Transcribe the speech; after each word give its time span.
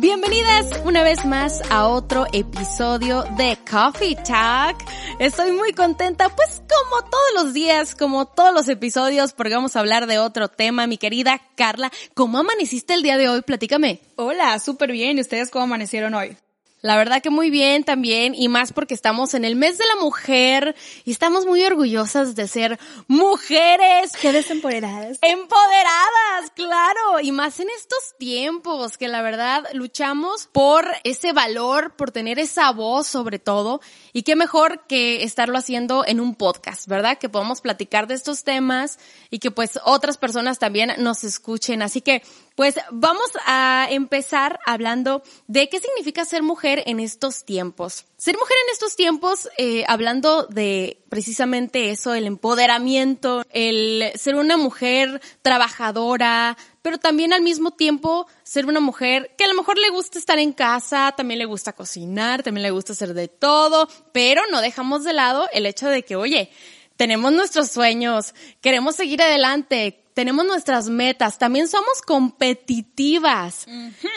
Bienvenidas 0.00 0.80
una 0.84 1.02
vez 1.02 1.24
más 1.24 1.60
a 1.70 1.88
otro 1.88 2.26
episodio 2.32 3.24
de 3.36 3.58
Coffee 3.68 4.14
Talk. 4.14 4.76
Estoy 5.18 5.50
muy 5.50 5.72
contenta, 5.72 6.28
pues 6.28 6.62
como 6.68 7.02
todos 7.02 7.44
los 7.44 7.52
días, 7.52 7.96
como 7.96 8.26
todos 8.26 8.54
los 8.54 8.68
episodios, 8.68 9.32
porque 9.32 9.54
vamos 9.54 9.74
a 9.74 9.80
hablar 9.80 10.06
de 10.06 10.20
otro 10.20 10.46
tema. 10.46 10.86
Mi 10.86 10.98
querida 10.98 11.40
Carla, 11.56 11.90
¿cómo 12.14 12.38
amaneciste 12.38 12.94
el 12.94 13.02
día 13.02 13.16
de 13.16 13.28
hoy? 13.28 13.42
Platícame. 13.42 14.00
Hola, 14.14 14.60
súper 14.60 14.92
bien. 14.92 15.18
¿Y 15.18 15.22
ustedes 15.22 15.50
cómo 15.50 15.64
amanecieron 15.64 16.14
hoy? 16.14 16.36
La 16.80 16.96
verdad 16.96 17.20
que 17.20 17.30
muy 17.30 17.50
bien 17.50 17.82
también 17.82 18.34
y 18.36 18.48
más 18.48 18.72
porque 18.72 18.94
estamos 18.94 19.34
en 19.34 19.44
el 19.44 19.56
mes 19.56 19.78
de 19.78 19.86
la 19.86 20.00
mujer 20.00 20.76
y 21.04 21.10
estamos 21.10 21.44
muy 21.44 21.64
orgullosas 21.64 22.36
de 22.36 22.46
ser 22.46 22.78
mujeres. 23.08 24.12
Mujeres 24.14 24.50
empoderadas. 24.50 25.18
Empoderadas, 25.22 26.50
claro. 26.54 27.20
Y 27.20 27.32
más 27.32 27.58
en 27.58 27.68
estos 27.70 28.14
tiempos 28.18 28.96
que 28.96 29.08
la 29.08 29.22
verdad 29.22 29.64
luchamos 29.72 30.46
por 30.52 30.86
ese 31.02 31.32
valor, 31.32 31.96
por 31.96 32.12
tener 32.12 32.38
esa 32.38 32.70
voz 32.70 33.08
sobre 33.08 33.40
todo. 33.40 33.80
Y 34.18 34.24
qué 34.24 34.34
mejor 34.34 34.84
que 34.88 35.22
estarlo 35.22 35.56
haciendo 35.56 36.04
en 36.04 36.18
un 36.18 36.34
podcast, 36.34 36.88
¿verdad? 36.88 37.18
Que 37.18 37.28
podamos 37.28 37.60
platicar 37.60 38.08
de 38.08 38.14
estos 38.14 38.42
temas 38.42 38.98
y 39.30 39.38
que 39.38 39.52
pues 39.52 39.78
otras 39.84 40.18
personas 40.18 40.58
también 40.58 40.90
nos 40.98 41.22
escuchen. 41.22 41.82
Así 41.82 42.00
que 42.00 42.24
pues 42.56 42.74
vamos 42.90 43.30
a 43.46 43.86
empezar 43.88 44.58
hablando 44.66 45.22
de 45.46 45.68
qué 45.68 45.78
significa 45.78 46.24
ser 46.24 46.42
mujer 46.42 46.82
en 46.86 46.98
estos 46.98 47.44
tiempos. 47.44 48.06
Ser 48.16 48.36
mujer 48.36 48.56
en 48.66 48.72
estos 48.72 48.96
tiempos, 48.96 49.48
eh, 49.56 49.84
hablando 49.86 50.46
de 50.46 51.00
precisamente 51.08 51.90
eso, 51.90 52.12
el 52.12 52.26
empoderamiento, 52.26 53.44
el 53.50 54.10
ser 54.16 54.34
una 54.34 54.56
mujer 54.56 55.20
trabajadora, 55.42 56.58
pero 56.82 56.98
también 56.98 57.32
al 57.32 57.42
mismo 57.42 57.70
tiempo 57.72 58.26
ser 58.42 58.66
una 58.66 58.80
mujer 58.80 59.34
que 59.36 59.44
a 59.44 59.48
lo 59.48 59.54
mejor 59.54 59.78
le 59.78 59.90
gusta 59.90 60.18
estar 60.18 60.38
en 60.38 60.52
casa, 60.52 61.12
también 61.16 61.38
le 61.38 61.44
gusta 61.44 61.72
cocinar, 61.72 62.42
también 62.42 62.62
le 62.62 62.70
gusta 62.70 62.92
hacer 62.92 63.14
de 63.14 63.28
todo, 63.28 63.88
pero 64.12 64.42
no 64.50 64.60
dejamos 64.60 65.04
de 65.04 65.12
lado 65.12 65.48
el 65.52 65.66
hecho 65.66 65.88
de 65.88 66.02
que, 66.02 66.16
oye, 66.16 66.50
tenemos 66.96 67.32
nuestros 67.32 67.70
sueños, 67.70 68.34
queremos 68.60 68.96
seguir 68.96 69.22
adelante, 69.22 70.04
tenemos 70.14 70.44
nuestras 70.44 70.88
metas, 70.88 71.38
también 71.38 71.68
somos 71.68 72.02
competitivas. 72.02 73.66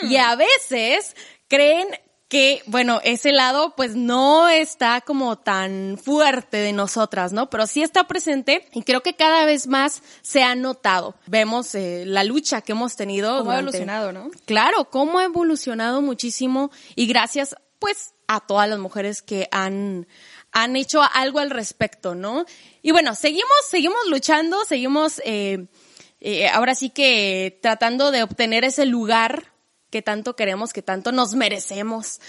Y 0.02 0.16
a 0.16 0.34
veces 0.34 1.14
creen 1.46 1.86
que, 2.32 2.62
bueno, 2.64 2.98
ese 3.04 3.30
lado 3.30 3.74
pues 3.76 3.94
no 3.94 4.48
está 4.48 5.02
como 5.02 5.36
tan 5.36 5.98
fuerte 6.02 6.56
de 6.56 6.72
nosotras, 6.72 7.34
¿no? 7.34 7.50
Pero 7.50 7.66
sí 7.66 7.82
está 7.82 8.08
presente 8.08 8.66
y 8.72 8.84
creo 8.84 9.02
que 9.02 9.12
cada 9.12 9.44
vez 9.44 9.66
más 9.66 10.02
se 10.22 10.42
ha 10.42 10.54
notado. 10.54 11.14
Vemos 11.26 11.74
eh, 11.74 12.04
la 12.06 12.24
lucha 12.24 12.62
que 12.62 12.72
hemos 12.72 12.96
tenido. 12.96 13.40
Cómo 13.40 13.50
ha 13.50 13.58
evolucionado, 13.58 14.12
¿no? 14.12 14.30
Claro, 14.46 14.88
cómo 14.88 15.18
ha 15.18 15.24
evolucionado 15.24 16.00
muchísimo 16.00 16.70
y 16.94 17.06
gracias 17.06 17.54
pues 17.78 18.14
a 18.28 18.40
todas 18.40 18.66
las 18.66 18.78
mujeres 18.78 19.20
que 19.20 19.46
han 19.52 20.06
han 20.52 20.76
hecho 20.76 21.02
algo 21.02 21.38
al 21.38 21.50
respecto, 21.50 22.14
¿no? 22.14 22.46
Y 22.80 22.92
bueno, 22.92 23.14
seguimos, 23.14 23.66
seguimos 23.68 24.06
luchando, 24.08 24.64
seguimos 24.64 25.20
eh, 25.26 25.66
eh, 26.20 26.48
ahora 26.48 26.74
sí 26.74 26.88
que 26.88 27.58
tratando 27.60 28.10
de 28.10 28.22
obtener 28.22 28.64
ese 28.64 28.86
lugar 28.86 29.51
que 29.92 30.02
tanto 30.02 30.34
queremos, 30.34 30.72
que 30.72 30.82
tanto 30.82 31.12
nos 31.12 31.34
merecemos. 31.34 32.20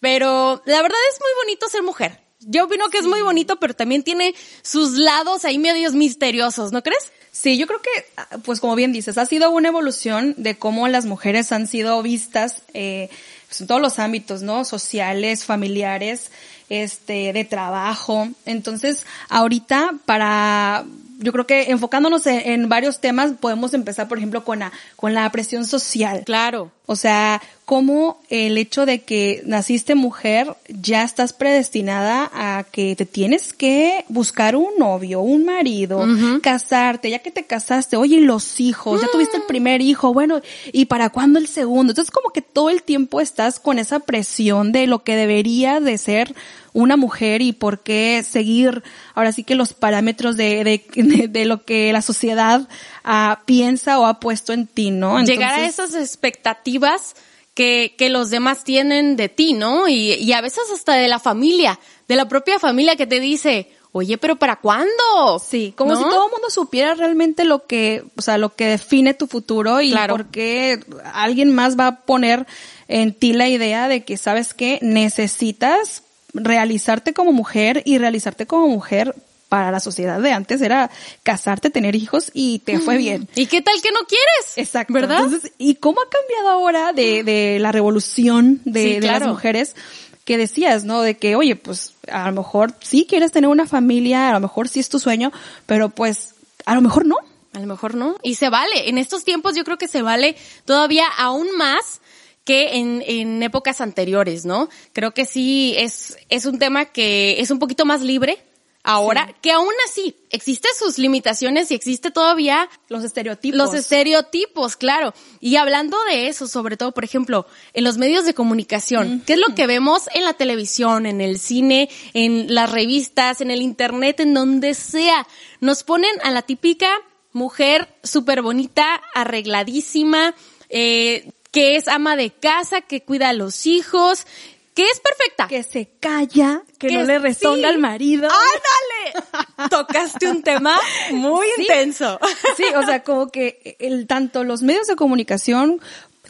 Pero 0.00 0.60
la 0.66 0.82
verdad 0.82 0.98
es 1.12 1.20
muy 1.20 1.44
bonito 1.44 1.68
ser 1.68 1.82
mujer. 1.82 2.20
Yo 2.40 2.64
opino 2.64 2.88
que 2.90 2.98
es 2.98 3.06
muy 3.06 3.22
bonito, 3.22 3.60
pero 3.60 3.72
también 3.72 4.02
tiene 4.02 4.34
sus 4.62 4.98
lados 4.98 5.44
ahí 5.44 5.58
medios 5.58 5.94
misteriosos, 5.94 6.72
¿no 6.72 6.82
crees? 6.82 7.12
Sí, 7.30 7.56
yo 7.56 7.68
creo 7.68 7.80
que, 7.80 8.38
pues 8.40 8.58
como 8.58 8.74
bien 8.74 8.92
dices, 8.92 9.16
ha 9.16 9.26
sido 9.26 9.50
una 9.50 9.68
evolución 9.68 10.34
de 10.36 10.58
cómo 10.58 10.88
las 10.88 11.06
mujeres 11.06 11.52
han 11.52 11.68
sido 11.68 12.02
vistas 12.02 12.62
eh, 12.74 13.08
pues, 13.46 13.60
en 13.60 13.68
todos 13.68 13.80
los 13.80 14.00
ámbitos, 14.00 14.42
¿no? 14.42 14.64
Sociales, 14.64 15.44
familiares, 15.44 16.32
este, 16.68 17.32
de 17.32 17.44
trabajo. 17.44 18.28
Entonces, 18.44 19.06
ahorita 19.28 19.94
para 20.04 20.84
yo 21.22 21.32
creo 21.32 21.46
que 21.46 21.70
enfocándonos 21.70 22.26
en, 22.26 22.68
varios 22.68 23.00
temas 23.00 23.32
podemos 23.40 23.74
empezar, 23.74 24.08
por 24.08 24.18
ejemplo, 24.18 24.44
con 24.44 24.58
la, 24.58 24.72
con 24.96 25.14
la 25.14 25.30
presión 25.30 25.64
social. 25.64 26.22
Claro. 26.24 26.72
O 26.86 26.96
sea, 26.96 27.40
cómo 27.64 28.20
el 28.28 28.58
hecho 28.58 28.86
de 28.86 29.02
que 29.02 29.42
naciste 29.46 29.94
mujer 29.94 30.56
ya 30.68 31.04
estás 31.04 31.32
predestinada 31.32 32.30
a 32.34 32.64
que 32.64 32.96
te 32.96 33.06
tienes 33.06 33.52
que 33.52 34.04
buscar 34.08 34.56
un 34.56 34.70
novio, 34.78 35.20
un 35.20 35.44
marido, 35.44 36.04
casarte, 36.42 37.08
ya 37.08 37.20
que 37.20 37.30
te 37.30 37.44
casaste, 37.44 37.96
oye, 37.96 38.20
los 38.20 38.60
hijos, 38.60 39.00
ya 39.00 39.08
tuviste 39.12 39.36
el 39.36 39.44
primer 39.44 39.80
hijo, 39.80 40.12
bueno, 40.12 40.42
¿y 40.72 40.86
para 40.86 41.10
cuándo 41.10 41.38
el 41.38 41.46
segundo? 41.46 41.92
Entonces 41.92 42.10
como 42.10 42.30
que 42.30 42.42
todo 42.42 42.68
el 42.68 42.82
tiempo 42.82 43.20
estás 43.20 43.60
con 43.60 43.78
esa 43.78 44.00
presión 44.00 44.72
de 44.72 44.86
lo 44.86 45.04
que 45.04 45.16
debería 45.16 45.80
de 45.80 45.96
ser 45.98 46.34
una 46.72 46.96
mujer 46.96 47.42
y 47.42 47.52
por 47.52 47.80
qué 47.80 48.24
seguir 48.26 48.82
ahora 49.14 49.32
sí 49.32 49.44
que 49.44 49.54
los 49.54 49.74
parámetros 49.74 50.36
de, 50.36 50.64
de, 50.64 51.28
de, 51.28 51.44
lo 51.44 51.64
que 51.64 51.92
la 51.92 52.02
sociedad 52.02 52.68
uh, 53.04 53.36
piensa 53.44 53.98
o 53.98 54.06
ha 54.06 54.20
puesto 54.20 54.52
en 54.52 54.66
ti, 54.66 54.90
¿no? 54.90 55.18
Entonces, 55.18 55.36
Llegar 55.36 55.60
a 55.60 55.66
esas 55.66 55.94
expectativas 55.94 57.14
que, 57.54 57.94
que 57.98 58.08
los 58.08 58.30
demás 58.30 58.64
tienen 58.64 59.16
de 59.16 59.28
ti, 59.28 59.52
¿no? 59.54 59.88
Y, 59.88 60.12
y 60.14 60.32
a 60.32 60.40
veces 60.40 60.64
hasta 60.74 60.94
de 60.94 61.08
la 61.08 61.18
familia, 61.18 61.78
de 62.08 62.16
la 62.16 62.28
propia 62.28 62.58
familia 62.58 62.96
que 62.96 63.06
te 63.06 63.20
dice, 63.20 63.70
oye, 63.92 64.16
pero 64.16 64.36
¿para 64.36 64.56
cuándo? 64.56 65.38
Sí, 65.44 65.74
como 65.76 65.94
si 65.96 66.02
todo 66.02 66.26
el 66.26 66.32
mundo 66.32 66.48
supiera 66.48 66.94
realmente 66.94 67.44
lo 67.44 67.66
que, 67.66 68.04
o 68.16 68.22
sea, 68.22 68.38
lo 68.38 68.54
que 68.54 68.66
define 68.66 69.12
tu 69.14 69.26
futuro 69.26 69.80
y 69.82 69.90
Claro. 69.90 70.16
por 70.16 70.26
qué 70.30 70.80
alguien 71.12 71.54
más 71.54 71.78
va 71.78 71.86
a 71.88 72.00
poner 72.00 72.46
en 72.88 73.12
ti 73.12 73.34
la 73.34 73.48
idea 73.48 73.88
de 73.88 74.02
que, 74.04 74.16
¿sabes 74.16 74.54
qué? 74.54 74.78
Necesitas 74.80 76.02
realizarte 76.34 77.12
como 77.12 77.32
mujer 77.32 77.82
y 77.84 77.98
realizarte 77.98 78.46
como 78.46 78.68
mujer 78.68 79.14
para 79.52 79.70
la 79.70 79.80
sociedad 79.80 80.18
de 80.18 80.32
antes 80.32 80.62
era 80.62 80.90
casarte, 81.22 81.68
tener 81.68 81.94
hijos 81.94 82.30
y 82.32 82.60
te 82.60 82.78
fue 82.78 82.96
bien. 82.96 83.28
¿Y 83.34 83.44
qué 83.44 83.60
tal 83.60 83.74
que 83.82 83.92
no 83.92 84.00
quieres? 84.08 84.56
Exacto. 84.56 84.94
¿Verdad? 84.94 85.24
Entonces, 85.24 85.52
¿y 85.58 85.74
cómo 85.74 86.00
ha 86.00 86.08
cambiado 86.08 86.48
ahora 86.48 86.94
de, 86.94 87.22
de 87.22 87.58
la 87.58 87.70
revolución 87.70 88.62
de, 88.64 88.82
Sí, 88.82 88.92
de 88.94 89.00
claro. 89.00 89.26
las 89.26 89.28
mujeres? 89.28 89.76
Que 90.24 90.38
decías, 90.38 90.84
¿no? 90.84 91.02
De 91.02 91.18
que, 91.18 91.36
oye, 91.36 91.54
pues 91.54 91.92
a 92.10 92.30
lo 92.30 92.32
mejor 92.32 92.72
sí 92.80 93.04
quieres 93.06 93.30
tener 93.30 93.50
una 93.50 93.66
familia, 93.66 94.30
a 94.30 94.32
lo 94.32 94.40
mejor 94.40 94.68
sí 94.68 94.80
es 94.80 94.88
tu 94.88 94.98
sueño, 94.98 95.30
pero 95.66 95.90
pues 95.90 96.30
a 96.64 96.74
lo 96.74 96.80
mejor 96.80 97.04
no. 97.04 97.16
A 97.52 97.58
lo 97.58 97.66
mejor 97.66 97.94
no. 97.94 98.16
Y 98.22 98.36
se 98.36 98.48
vale. 98.48 98.88
En 98.88 98.96
estos 98.96 99.22
tiempos 99.22 99.54
yo 99.54 99.64
creo 99.64 99.76
que 99.76 99.86
se 99.86 100.00
vale 100.00 100.34
todavía 100.64 101.04
aún 101.18 101.54
más 101.58 102.00
que 102.46 102.78
en, 102.78 103.04
en 103.06 103.42
épocas 103.42 103.82
anteriores, 103.82 104.46
¿no? 104.46 104.70
Creo 104.94 105.12
que 105.12 105.26
sí 105.26 105.74
es, 105.76 106.16
es 106.30 106.46
un 106.46 106.58
tema 106.58 106.86
que 106.86 107.38
es 107.38 107.50
un 107.50 107.58
poquito 107.58 107.84
más 107.84 108.00
libre 108.00 108.42
ahora, 108.84 109.26
Sí. 109.28 109.34
que 109.42 109.52
aún 109.52 109.72
así 109.88 110.16
existe 110.30 110.68
sus 110.78 110.98
limitaciones 110.98 111.70
y 111.70 111.74
existe 111.74 112.10
todavía 112.10 112.68
Los 112.88 113.04
estereotipos. 113.04 113.56
los 113.56 113.74
estereotipos, 113.74 114.76
claro. 114.76 115.14
Y 115.40 115.56
hablando 115.56 115.96
de 116.10 116.26
eso, 116.28 116.48
sobre 116.48 116.76
todo, 116.76 116.92
por 116.92 117.04
ejemplo, 117.04 117.46
en 117.74 117.84
los 117.84 117.96
medios 117.98 118.24
de 118.24 118.34
comunicación, 118.34 119.22
¿qué 119.26 119.34
es 119.34 119.38
lo 119.38 119.54
que 119.54 119.66
vemos 119.66 120.08
en 120.14 120.24
la 120.24 120.32
televisión, 120.34 121.06
en 121.06 121.20
el 121.20 121.38
cine, 121.38 121.88
en 122.12 122.52
las 122.54 122.70
revistas, 122.72 123.40
en 123.40 123.50
el 123.50 123.62
internet, 123.62 124.20
en 124.20 124.34
donde 124.34 124.74
sea? 124.74 125.26
Nos 125.60 125.84
ponen 125.84 126.10
a 126.24 126.30
la 126.30 126.42
típica 126.42 126.88
mujer 127.32 127.88
súper 128.02 128.42
bonita, 128.42 129.00
arregladísima, 129.14 130.34
eh, 130.68 131.30
que 131.50 131.76
es 131.76 131.86
ama 131.86 132.16
de 132.16 132.30
casa, 132.30 132.80
que 132.80 133.02
cuida 133.02 133.28
a 133.28 133.32
los 133.34 133.66
hijos, 133.66 134.26
que 134.74 134.84
es 134.84 135.00
perfecta. 135.00 135.48
que 135.48 135.62
se 135.62 135.90
calla, 136.00 136.62
que, 136.78 136.88
Que 136.88 136.94
no 136.94 137.02
le 137.04 137.18
rezonga 137.18 137.68
sí. 137.68 137.74
al 137.74 137.78
marido. 137.78 138.28
¡Ándale! 138.28 139.68
Tocaste 139.70 140.28
un 140.30 140.42
tema 140.42 140.78
muy 141.10 141.46
Sí. 141.56 141.62
intenso. 141.62 142.18
Sí, 142.56 142.64
o 142.74 142.82
sea, 142.84 143.02
como 143.02 143.28
que 143.30 143.76
el, 143.80 144.06
tanto 144.06 144.44
los 144.44 144.62
medios 144.62 144.86
de 144.86 144.96
comunicación 144.96 145.80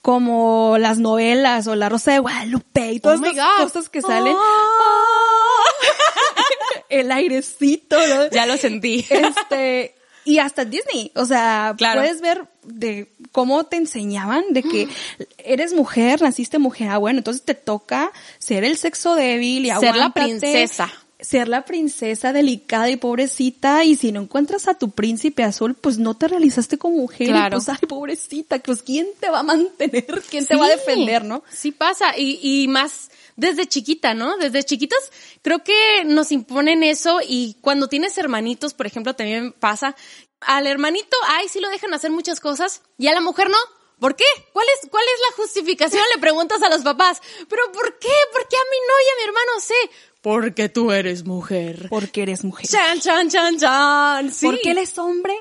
como 0.03 0.77
las 0.79 0.99
novelas 0.99 1.67
o 1.69 1.77
La 1.77 1.89
Rosa 1.89 2.13
de 2.13 2.19
Guadalupe 2.19 2.93
y 2.93 3.01
todas 3.01 3.21
Oh 3.21 3.23
God. 3.23 3.63
cosas 3.65 3.89
que 3.89 4.03
salen, 4.03 4.37
el 6.89 7.13
airecito, 7.13 7.97
¿no? 8.09 8.29
Ya 8.31 8.47
lo 8.47 8.57
sentí. 8.57 9.07
este, 9.09 9.95
y 10.25 10.39
hasta 10.39 10.65
Disney, 10.65 11.11
o 11.15 11.25
sea, 11.25 11.75
Claro. 11.77 12.01
puedes 12.01 12.21
ver 12.21 12.45
de 12.65 13.09
cómo 13.33 13.65
te 13.65 13.77
enseñaban 13.77 14.45
de 14.51 14.63
que 14.63 14.89
eres 15.39 15.73
mujer, 15.73 16.23
naciste 16.23 16.59
mujer, 16.59 16.89
ah, 16.91 16.99
bueno, 16.99 17.19
entonces 17.19 17.43
te 17.45 17.55
toca 17.55 18.13
ser 18.39 18.65
el 18.65 18.77
sexo 18.77 19.15
débil 19.15 19.67
y 19.67 19.71
Ser 19.71 19.97
la 19.97 20.11
princesa. 20.11 20.93
Ser 21.21 21.47
la 21.47 21.65
princesa 21.65 22.33
delicada 22.33 22.91
y 22.91 22.97
pobrecita 22.97 23.85
y 23.85 23.95
si 23.95 24.11
no 24.11 24.23
encuentras 24.23 24.67
a 24.67 24.75
tu 24.75 24.91
príncipe 24.91 25.45
azul, 25.45 25.75
pues 25.77 25.97
no 25.99 26.15
te 26.17 26.27
realizaste 26.27 26.79
como 26.79 26.97
mujer. 26.97 27.29
y 27.29 27.31
Claro. 27.31 27.59
pues, 27.59 27.69
ay, 27.69 27.87
pobrecita, 27.89 28.59
pues 28.59 28.83
quién 28.83 29.07
te 29.21 29.31
va 29.31 29.39
a 29.39 29.43
mantener, 29.45 30.05
quién 30.29 30.45
te 30.45 30.57
va 30.57 30.67
a 30.67 30.71
defender, 30.71 31.25
¿no? 31.25 31.45
Sí 31.49 31.71
pasa, 31.71 32.19
y, 32.19 32.41
y 32.43 32.67
más 32.67 33.09
desde 33.37 33.67
chiquita, 33.67 34.15
¿no? 34.15 34.37
Desde 34.37 34.65
chiquitas 34.65 35.11
creo 35.43 35.63
que 35.65 36.05
nos 36.05 36.33
imponen 36.33 36.83
eso 36.83 37.21
y 37.27 37.57
cuando 37.61 37.89
tienes 37.89 38.17
hermanitos, 38.19 38.75
por 38.75 38.87
ejemplo, 38.87 39.15
también 39.15 39.53
pasa, 39.53 39.97
al 40.41 40.67
hermanito, 40.67 41.17
ay, 41.29 41.49
sí 41.49 41.61
lo 41.61 41.69
dejan 41.71 41.95
hacer 41.95 42.11
muchas 42.11 42.41
cosas 42.41 42.83
y 42.99 43.07
a 43.07 43.15
la 43.15 43.21
mujer 43.21 43.49
no. 43.49 43.59
¿Por 43.99 44.17
qué? 44.17 44.25
¿Cuál 44.53 44.67
es, 44.75 44.91
cuál 44.91 45.05
es 45.05 45.21
la 45.31 45.37
justificación? 45.37 46.03
Le 46.13 46.21
preguntas 46.21 46.61
a 46.63 46.69
los 46.69 46.83
papás. 46.83 47.21
¿Pero 47.49 47.71
por 47.73 48.01
qué? 48.01 48.09
¿Por 48.33 48.49
qué 48.49 48.57
a 48.57 48.71
mí 48.71 48.77
no 48.89 48.95
y 48.99 49.09
a 49.09 49.17
mi 49.17 49.29
hermano 49.29 49.61
sí? 49.61 49.91
Porque 50.21 50.69
tú 50.69 50.91
eres 50.91 51.25
mujer. 51.25 51.87
Porque 51.89 52.23
eres 52.23 52.43
mujer. 52.43 52.67
Chan, 52.67 52.99
chan, 52.99 53.31
chan, 53.31 53.59
chan. 53.59 54.33
Sí. 54.33 54.47
Porque 54.47 54.73
él 54.73 54.79
es 54.79 54.99
hombre 54.99 55.35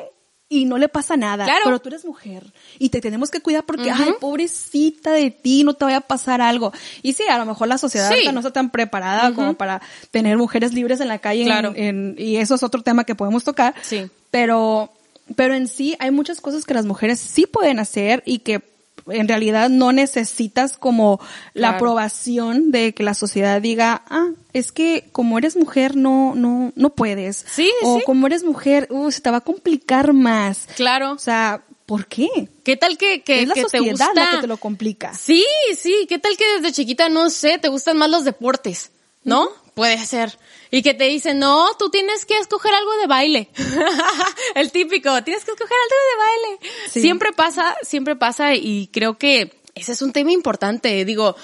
y 0.53 0.65
no 0.65 0.77
le 0.77 0.89
pasa 0.89 1.15
nada. 1.15 1.45
Claro. 1.45 1.62
Pero 1.63 1.80
tú 1.80 1.88
eres 1.89 2.03
mujer 2.03 2.44
y 2.77 2.89
te 2.89 3.00
tenemos 3.00 3.31
que 3.31 3.39
cuidar 3.39 3.63
porque, 3.63 3.89
ay, 3.89 4.12
pobrecita 4.19 5.12
de 5.13 5.31
ti, 5.31 5.63
no 5.63 5.74
te 5.75 5.86
vaya 5.86 5.98
a 5.98 6.01
pasar 6.01 6.42
algo. 6.42 6.74
Y 7.01 7.13
sí, 7.13 7.24
a 7.30 7.38
lo 7.38 7.45
mejor 7.45 7.69
la 7.69 7.77
sociedad 7.77 8.12
Sí. 8.13 8.27
no 8.33 8.39
está 8.42 8.51
tan 8.51 8.69
preparada 8.69 9.33
como 9.33 9.53
para 9.53 9.81
tener 10.12 10.38
mujeres 10.38 10.74
libres 10.74 11.00
en 11.00 11.07
la 11.07 11.19
calle. 11.19 11.42
en- 11.44 11.48
Claro. 11.48 11.74
en- 11.75 12.15
y 12.18 12.36
eso 12.36 12.56
es 12.56 12.63
otro 12.63 12.81
tema 12.83 13.06
que 13.06 13.15
podemos 13.15 13.44
tocar. 13.45 13.74
Sí. 13.81 14.07
Pero, 14.30 14.92
pero 15.38 15.53
en 15.53 15.68
sí 15.69 15.95
hay 16.00 16.12
muchas 16.12 16.42
cosas 16.42 16.65
que 16.65 16.74
las 16.74 16.86
mujeres 16.86 17.19
sí 17.19 17.45
pueden 17.45 17.80
hacer 17.80 18.21
y 18.25 18.39
que 18.39 18.59
en 19.07 19.27
realidad 19.27 19.69
no 19.69 19.92
necesitas 19.92 20.77
como 20.77 21.19
la 21.53 21.69
Claro. 21.69 21.75
aprobación 21.77 22.71
de 22.71 22.94
que 22.94 23.03
la 23.03 23.13
sociedad 23.13 23.62
diga, 23.62 24.03
ah, 24.09 24.27
es 24.53 24.71
que 24.71 25.09
como 25.12 25.38
eres 25.38 25.56
mujer 25.56 25.95
no, 25.95 26.33
no, 26.36 26.71
no 26.75 26.89
puedes. 26.92 27.45
Sí, 27.51 27.71
o 27.83 27.98
sí. 27.98 28.03
como 28.06 28.27
eres 28.27 28.44
mujer, 28.44 28.88
uh, 28.89 29.12
se 29.12 29.21
te 29.21 29.31
va 29.31 29.38
a 29.38 29.42
complicar 29.42 30.13
más. 30.13 30.68
Claro. 30.75 31.12
O 31.12 31.19
sea, 31.19 31.63
¿por 31.86 32.07
qué? 32.07 32.30
¿Qué 32.63 32.77
tal 32.77 32.98
que, 32.98 33.21
que, 33.21 33.42
es 33.42 33.48
la 33.48 33.53
que 33.53 33.63
te 33.63 33.77
sociedad 33.77 34.07
gusta? 34.07 34.13
la 34.13 34.31
que 34.31 34.38
te 34.38 34.48
lo 34.48 34.57
complica. 34.57 35.13
Sí, 35.13 35.45
sí. 35.77 36.06
¿Qué 36.07 36.19
tal 36.19 36.38
que 36.38 36.45
desde 36.59 36.71
chiquita, 36.74 37.09
no 37.09 37.30
sé, 37.30 37.57
te 37.57 37.69
gustan 37.69 37.98
más 37.98 38.09
los 38.09 38.24
deportes? 38.24 38.92
¿No? 39.24 39.50
Puede 39.74 40.03
ser. 40.06 40.38
Y 40.69 40.83
que 40.83 40.94
te 40.94 41.06
dicen, 41.06 41.39
no, 41.39 41.65
tú 41.77 41.89
tienes 41.89 42.25
que 42.25 42.38
escoger 42.38 42.74
algo 42.74 42.92
de 42.98 43.07
baile. 43.07 43.50
El 44.56 44.71
típico, 44.71 45.21
tienes 45.24 45.44
que 45.44 45.51
escoger 45.51 45.77
algo 45.83 45.95
de 46.09 46.18
baile. 46.25 46.70
Sí. 46.91 47.01
Siempre 47.01 47.31
pasa, 47.31 47.75
siempre 47.83 48.15
pasa 48.15 48.55
y 48.55 48.89
creo 48.91 49.17
que 49.17 49.61
ese 49.75 49.93
es 49.93 50.01
un 50.01 50.11
tema 50.11 50.31
importante. 50.31 51.05
Digo, 51.05 51.35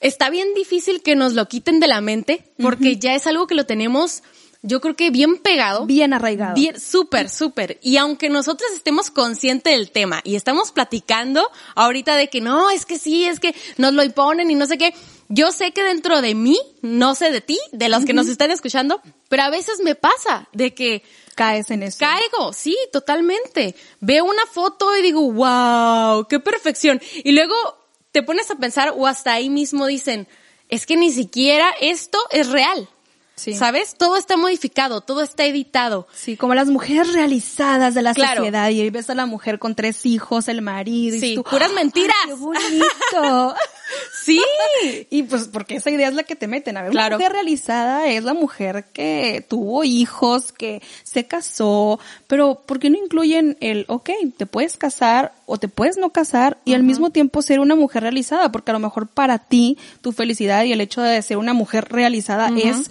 está 0.00 0.30
bien 0.30 0.54
difícil 0.54 1.02
que 1.02 1.16
nos 1.16 1.34
lo 1.34 1.46
quiten 1.46 1.80
de 1.80 1.86
la 1.86 2.00
mente 2.00 2.44
porque 2.60 2.96
ya 2.96 3.14
es 3.14 3.26
algo 3.26 3.46
que 3.46 3.54
lo 3.54 3.66
tenemos, 3.66 4.22
yo 4.62 4.80
creo 4.80 4.96
que 4.96 5.10
bien 5.10 5.38
pegado. 5.38 5.86
Bien 5.86 6.12
arraigado. 6.12 6.54
Bien, 6.54 6.78
súper, 6.80 7.28
súper. 7.28 7.78
Y 7.80 7.96
aunque 7.96 8.28
nosotros 8.28 8.70
estemos 8.74 9.10
conscientes 9.10 9.72
del 9.72 9.90
tema 9.90 10.20
y 10.24 10.34
estamos 10.34 10.72
platicando 10.72 11.48
ahorita 11.76 12.16
de 12.16 12.28
que 12.28 12.40
no, 12.40 12.70
es 12.70 12.84
que 12.84 12.98
sí, 12.98 13.24
es 13.24 13.38
que 13.38 13.54
nos 13.76 13.94
lo 13.94 14.02
imponen 14.02 14.50
y 14.50 14.56
no 14.56 14.66
sé 14.66 14.76
qué, 14.78 14.94
yo 15.28 15.52
sé 15.52 15.72
que 15.72 15.82
dentro 15.82 16.22
de 16.22 16.34
mí, 16.34 16.58
no 16.82 17.14
sé 17.14 17.30
de 17.30 17.40
ti, 17.40 17.58
de 17.72 17.88
los 17.88 18.04
que 18.04 18.14
nos 18.14 18.28
están 18.28 18.50
escuchando, 18.50 19.00
pero 19.28 19.42
a 19.42 19.50
veces 19.50 19.80
me 19.82 19.94
pasa 19.94 20.48
de 20.52 20.74
que 20.74 21.02
Caes 21.34 21.70
en 21.70 21.82
eso. 21.82 21.98
caigo, 22.00 22.52
sí, 22.52 22.76
totalmente. 22.92 23.74
Veo 24.00 24.24
una 24.24 24.46
foto 24.46 24.96
y 24.96 25.02
digo, 25.02 25.30
wow, 25.32 26.26
qué 26.28 26.40
perfección. 26.40 27.00
Y 27.22 27.32
luego 27.32 27.54
te 28.10 28.22
pones 28.22 28.50
a 28.50 28.56
pensar 28.56 28.94
o 28.96 29.06
hasta 29.06 29.34
ahí 29.34 29.50
mismo 29.50 29.86
dicen, 29.86 30.26
es 30.68 30.86
que 30.86 30.96
ni 30.96 31.12
siquiera 31.12 31.70
esto 31.80 32.18
es 32.30 32.48
real. 32.48 32.88
Sí. 33.38 33.54
¿Sabes? 33.54 33.94
Todo 33.96 34.16
está 34.16 34.36
modificado, 34.36 35.00
todo 35.00 35.22
está 35.22 35.44
editado. 35.46 36.06
Sí, 36.14 36.36
como 36.36 36.54
las 36.54 36.68
mujeres 36.68 37.12
realizadas 37.12 37.94
de 37.94 38.02
la 38.02 38.12
Claro. 38.14 38.38
sociedad 38.38 38.68
y 38.70 38.80
ahí 38.82 38.90
ves 38.90 39.08
a 39.10 39.14
la 39.14 39.26
mujer 39.26 39.58
con 39.58 39.74
tres 39.74 40.04
hijos, 40.06 40.48
el 40.48 40.60
marido 40.62 41.16
y 41.16 41.20
Sí, 41.20 41.34
tú, 41.36 41.44
puras 41.44 41.68
¡ay, 41.70 41.74
mentiras! 41.76 42.16
qué 42.26 42.34
bonito. 42.34 43.54
Sí. 44.22 44.38
y 45.10 45.22
pues 45.22 45.48
porque 45.50 45.76
esa 45.76 45.90
idea 45.90 46.08
es 46.08 46.14
la 46.14 46.22
que 46.24 46.36
te 46.36 46.46
meten. 46.46 46.76
A 46.76 46.82
ver, 46.82 46.90
Claro. 46.90 47.16
una 47.16 47.24
mujer 47.24 47.32
realizada 47.32 48.06
es 48.08 48.22
la 48.22 48.34
mujer 48.34 48.84
que 48.92 49.42
tuvo 49.48 49.82
hijos, 49.84 50.52
que 50.52 50.82
se 51.04 51.26
casó, 51.26 51.98
pero 52.26 52.60
¿por 52.66 52.78
qué 52.80 52.90
no 52.90 52.98
incluyen 52.98 53.56
el, 53.60 53.86
ok, 53.88 54.10
te 54.36 54.44
puedes 54.44 54.76
casar 54.76 55.32
o 55.46 55.56
te 55.56 55.68
puedes 55.68 55.96
no 55.96 56.10
casar 56.10 56.58
y 56.66 56.74
al 56.74 56.82
mismo 56.82 57.08
tiempo 57.10 57.40
ser 57.40 57.60
una 57.60 57.76
mujer 57.76 58.02
realizada? 58.02 58.52
Porque 58.52 58.72
a 58.72 58.74
lo 58.74 58.80
mejor 58.80 59.06
para 59.08 59.38
ti 59.38 59.78
tu 60.02 60.12
felicidad 60.12 60.64
y 60.64 60.72
el 60.72 60.82
hecho 60.82 61.00
de 61.00 61.22
ser 61.22 61.38
una 61.38 61.54
mujer 61.54 61.88
realizada 61.90 62.50
es, 62.58 62.90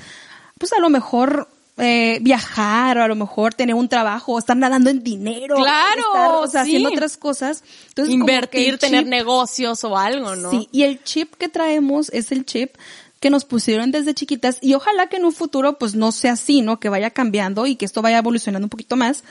pues 0.57 0.73
a 0.73 0.79
lo 0.79 0.89
mejor 0.89 1.47
eh, 1.77 2.17
viajar 2.21 2.97
o 2.97 3.03
a 3.03 3.07
lo 3.07 3.15
mejor 3.15 3.53
tener 3.53 3.75
un 3.75 3.87
trabajo 3.87 4.33
o 4.33 4.39
estar 4.39 4.57
nadando 4.57 4.89
en 4.89 5.03
dinero. 5.03 5.55
Claro, 5.55 6.01
estar, 6.01 6.31
o 6.31 6.47
sea, 6.47 6.63
sí. 6.63 6.69
haciendo 6.71 6.89
otras 6.89 7.17
cosas. 7.17 7.63
Entonces, 7.89 8.13
Invertir, 8.13 8.77
tener 8.79 9.05
negocios 9.05 9.83
o 9.83 9.97
algo, 9.97 10.35
¿no? 10.35 10.49
Sí, 10.51 10.67
y 10.71 10.83
el 10.83 11.03
chip 11.03 11.35
que 11.35 11.49
traemos 11.49 12.09
es 12.09 12.31
el 12.31 12.45
chip 12.45 12.75
que 13.19 13.29
nos 13.29 13.45
pusieron 13.45 13.91
desde 13.91 14.13
chiquitas 14.13 14.57
y 14.61 14.73
ojalá 14.73 15.07
que 15.07 15.17
en 15.17 15.25
un 15.25 15.33
futuro 15.33 15.77
pues 15.77 15.95
no 15.95 16.11
sea 16.11 16.33
así, 16.33 16.61
¿no? 16.61 16.79
Que 16.79 16.89
vaya 16.89 17.11
cambiando 17.11 17.65
y 17.65 17.75
que 17.75 17.85
esto 17.85 18.01
vaya 18.01 18.19
evolucionando 18.19 18.65
un 18.65 18.69
poquito 18.69 18.95
más. 18.95 19.23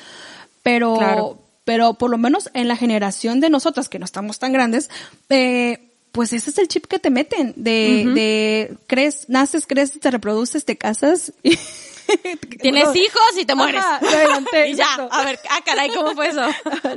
Pero, 0.63 0.97
Claro. 0.97 1.39
pero 1.65 1.95
por 1.95 2.11
lo 2.11 2.19
menos 2.19 2.51
en 2.55 2.69
la 2.69 2.77
generación 2.77 3.41
de 3.41 3.51
nosotras 3.51 3.89
que 3.89 3.99
no 3.99 4.05
estamos 4.05 4.39
tan 4.39 4.53
grandes, 4.53 4.91
eh, 5.31 5.96
pues 6.17 6.33
ese 6.33 6.51
es 6.51 6.59
el 6.59 6.67
chip 6.67 6.87
que 6.87 6.99
te 6.99 7.11
meten 7.11 7.53
de, 7.57 8.11
de 8.15 8.77
crees, 8.89 9.29
naces, 9.29 9.67
creces, 9.67 10.01
te 10.01 10.11
reproduces, 10.11 10.65
te 10.65 10.77
casas 10.77 11.33
y 11.45 11.57
Tienes 12.61 12.89
hijos 12.97 13.39
y 13.39 13.45
te 13.45 13.55
mueres. 13.55 13.83
ajá, 13.85 14.01
te 14.01 14.07
adelanté, 14.17 14.69
y 14.71 14.75
ya, 14.75 14.95
a 14.95 15.25
ver, 15.25 15.39
ah, 15.51 15.61
caray, 15.65 15.91
¿cómo 15.91 16.15
fue 16.15 16.29
eso? 16.29 16.43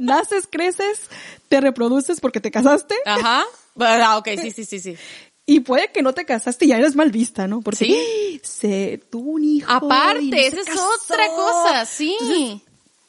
naces, 0.02 0.48
creces, 0.50 1.02
te 1.50 1.60
reproduces 1.62 2.20
porque 2.20 2.40
te 2.40 2.50
casaste 2.50 2.96
Ajá. 3.06 3.44
Ah, 3.80 4.18
ok, 4.18 4.30
sí, 4.42 4.52
sí, 4.52 4.66
sí, 4.66 4.80
sí. 4.80 4.98
Y 5.46 5.62
puede 5.62 5.92
que 5.92 6.02
no 6.04 6.14
te 6.14 6.26
casaste 6.26 6.66
y 6.66 6.68
ya 6.70 6.78
eres 6.78 6.96
mal 6.96 7.12
vista, 7.12 7.48
¿no? 7.48 7.62
Porque 7.62 7.86
Sí. 7.86 8.42
se 8.44 9.02
tuvo 9.10 9.32
un 9.32 9.44
hijo. 9.44 9.72
Aparte, 9.72 10.48
esa 10.48 10.62
es 10.62 10.66
casó. 10.68 10.90
otra 11.04 11.28
cosa, 11.28 11.86
sí. 11.86 12.16
Entonces, 12.22 12.62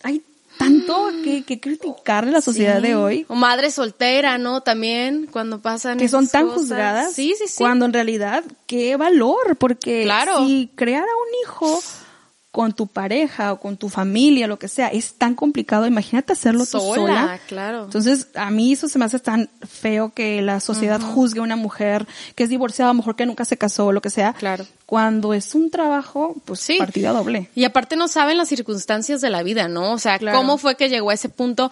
hay 0.02 0.22
tanto 0.60 1.08
que, 1.24 1.42
que 1.42 1.58
criticarle 1.58 2.30
a 2.30 2.34
la 2.34 2.40
sociedad 2.42 2.76
Sí. 2.76 2.82
de 2.88 2.94
hoy 2.94 3.24
O 3.28 3.34
madre 3.34 3.70
soltera, 3.70 4.36
¿no? 4.38 4.60
También, 4.60 5.26
cuando 5.30 5.60
pasan 5.62 5.96
que 5.98 6.08
son 6.08 6.28
tan 6.28 6.44
cosas. 6.46 6.60
juzgadas. 6.60 7.12
Sí, 7.14 7.34
sí, 7.38 7.44
sí. 7.48 7.54
Cuando 7.58 7.86
en 7.86 7.92
realidad, 7.94 8.44
qué 8.66 8.96
valor, 8.96 9.56
porque 9.56 10.02
Claro. 10.04 10.46
si 10.46 10.70
crear 10.74 11.02
a 11.02 11.06
un 11.06 11.28
hijo 11.42 11.82
con 12.52 12.72
tu 12.72 12.88
pareja 12.88 13.52
o 13.52 13.60
con 13.60 13.76
tu 13.76 13.88
familia, 13.88 14.48
lo 14.48 14.58
que 14.58 14.66
sea, 14.66 14.88
es 14.88 15.14
tan 15.14 15.36
complicado, 15.36 15.86
imagínate 15.86 16.32
hacerlo 16.32 16.64
tú 16.66 16.80
Sola, 16.80 16.94
sola. 16.94 17.40
claro. 17.46 17.84
Entonces, 17.84 18.26
a 18.34 18.50
mí 18.50 18.72
eso 18.72 18.88
se 18.88 18.98
me 18.98 19.04
hace 19.04 19.20
tan 19.20 19.48
feo 19.68 20.12
que 20.12 20.42
la 20.42 20.58
sociedad 20.58 21.00
juzgue 21.00 21.38
a 21.38 21.44
una 21.44 21.54
mujer 21.54 22.08
que 22.34 22.42
es 22.42 22.48
divorciada, 22.50 22.90
a 22.90 22.92
lo 22.92 22.98
mejor 22.98 23.14
que 23.14 23.24
nunca 23.24 23.44
se 23.44 23.56
casó 23.56 23.86
o 23.86 23.92
lo 23.92 24.00
que 24.02 24.10
sea. 24.10 24.32
Claro. 24.32 24.66
Cuando 24.84 25.32
es 25.32 25.54
un 25.54 25.70
trabajo, 25.70 26.34
pues 26.44 26.58
Sí. 26.58 26.76
partida 26.78 27.12
doble. 27.12 27.48
Y 27.54 27.62
aparte 27.62 27.94
no 27.94 28.08
saben 28.08 28.36
las 28.36 28.48
circunstancias 28.48 29.20
de 29.20 29.30
la 29.30 29.44
vida, 29.44 29.68
¿no? 29.68 29.92
O 29.92 29.98
sea, 29.98 30.18
Claro. 30.18 30.36
cómo 30.36 30.58
fue 30.58 30.74
que 30.76 30.88
llegó 30.88 31.10
a 31.10 31.14
ese 31.14 31.28
punto. 31.28 31.70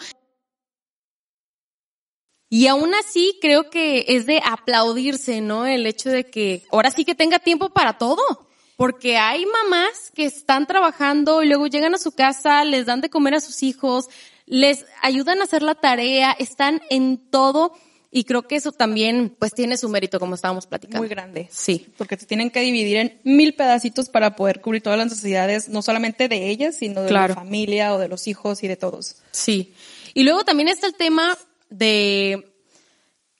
Y 2.50 2.68
aún 2.68 2.94
así 2.94 3.36
creo 3.42 3.68
que 3.68 4.04
es 4.08 4.26
de 4.26 4.40
aplaudirse, 4.44 5.40
¿no? 5.40 5.66
El 5.66 5.86
hecho 5.86 6.08
de 6.08 6.30
que 6.30 6.62
ahora 6.70 6.90
sí 6.90 7.04
que 7.04 7.14
tenga 7.16 7.38
tiempo 7.40 7.68
para 7.70 7.98
todo. 7.98 8.47
Porque 8.78 9.16
hay 9.18 9.44
mamás 9.44 10.12
que 10.14 10.24
están 10.24 10.68
trabajando 10.68 11.42
y 11.42 11.48
luego 11.48 11.66
llegan 11.66 11.96
a 11.96 11.98
su 11.98 12.12
casa, 12.12 12.64
les 12.64 12.86
dan 12.86 13.00
de 13.00 13.10
comer 13.10 13.34
a 13.34 13.40
sus 13.40 13.64
hijos, 13.64 14.06
les 14.46 14.86
ayudan 15.02 15.40
a 15.40 15.44
hacer 15.44 15.62
la 15.62 15.74
tarea, 15.74 16.30
están 16.38 16.80
en 16.88 17.18
todo. 17.18 17.72
Y 18.12 18.22
creo 18.22 18.42
que 18.46 18.54
eso 18.54 18.70
también, 18.70 19.34
pues, 19.36 19.52
tiene 19.52 19.76
su 19.76 19.88
mérito, 19.88 20.20
como 20.20 20.36
estábamos 20.36 20.68
platicando. 20.68 21.00
Muy 21.00 21.08
grande. 21.08 21.48
Sí. 21.50 21.88
Porque 21.98 22.16
se 22.16 22.24
tienen 22.24 22.50
que 22.52 22.60
dividir 22.60 22.98
en 22.98 23.20
mil 23.24 23.52
pedacitos 23.54 24.08
para 24.08 24.36
poder 24.36 24.60
cubrir 24.60 24.80
todas 24.80 24.96
las 24.96 25.08
necesidades, 25.08 25.68
no 25.68 25.82
solamente 25.82 26.28
de 26.28 26.48
ellas, 26.48 26.76
sino 26.76 27.02
de 27.02 27.08
Claro. 27.08 27.34
la 27.34 27.40
familia 27.40 27.92
o 27.94 27.98
de 27.98 28.06
los 28.06 28.28
hijos 28.28 28.62
y 28.62 28.68
de 28.68 28.76
todos. 28.76 29.16
Sí. 29.32 29.74
Y 30.14 30.22
luego 30.22 30.44
también 30.44 30.68
está 30.68 30.86
el 30.86 30.94
tema 30.94 31.36
de 31.68 32.48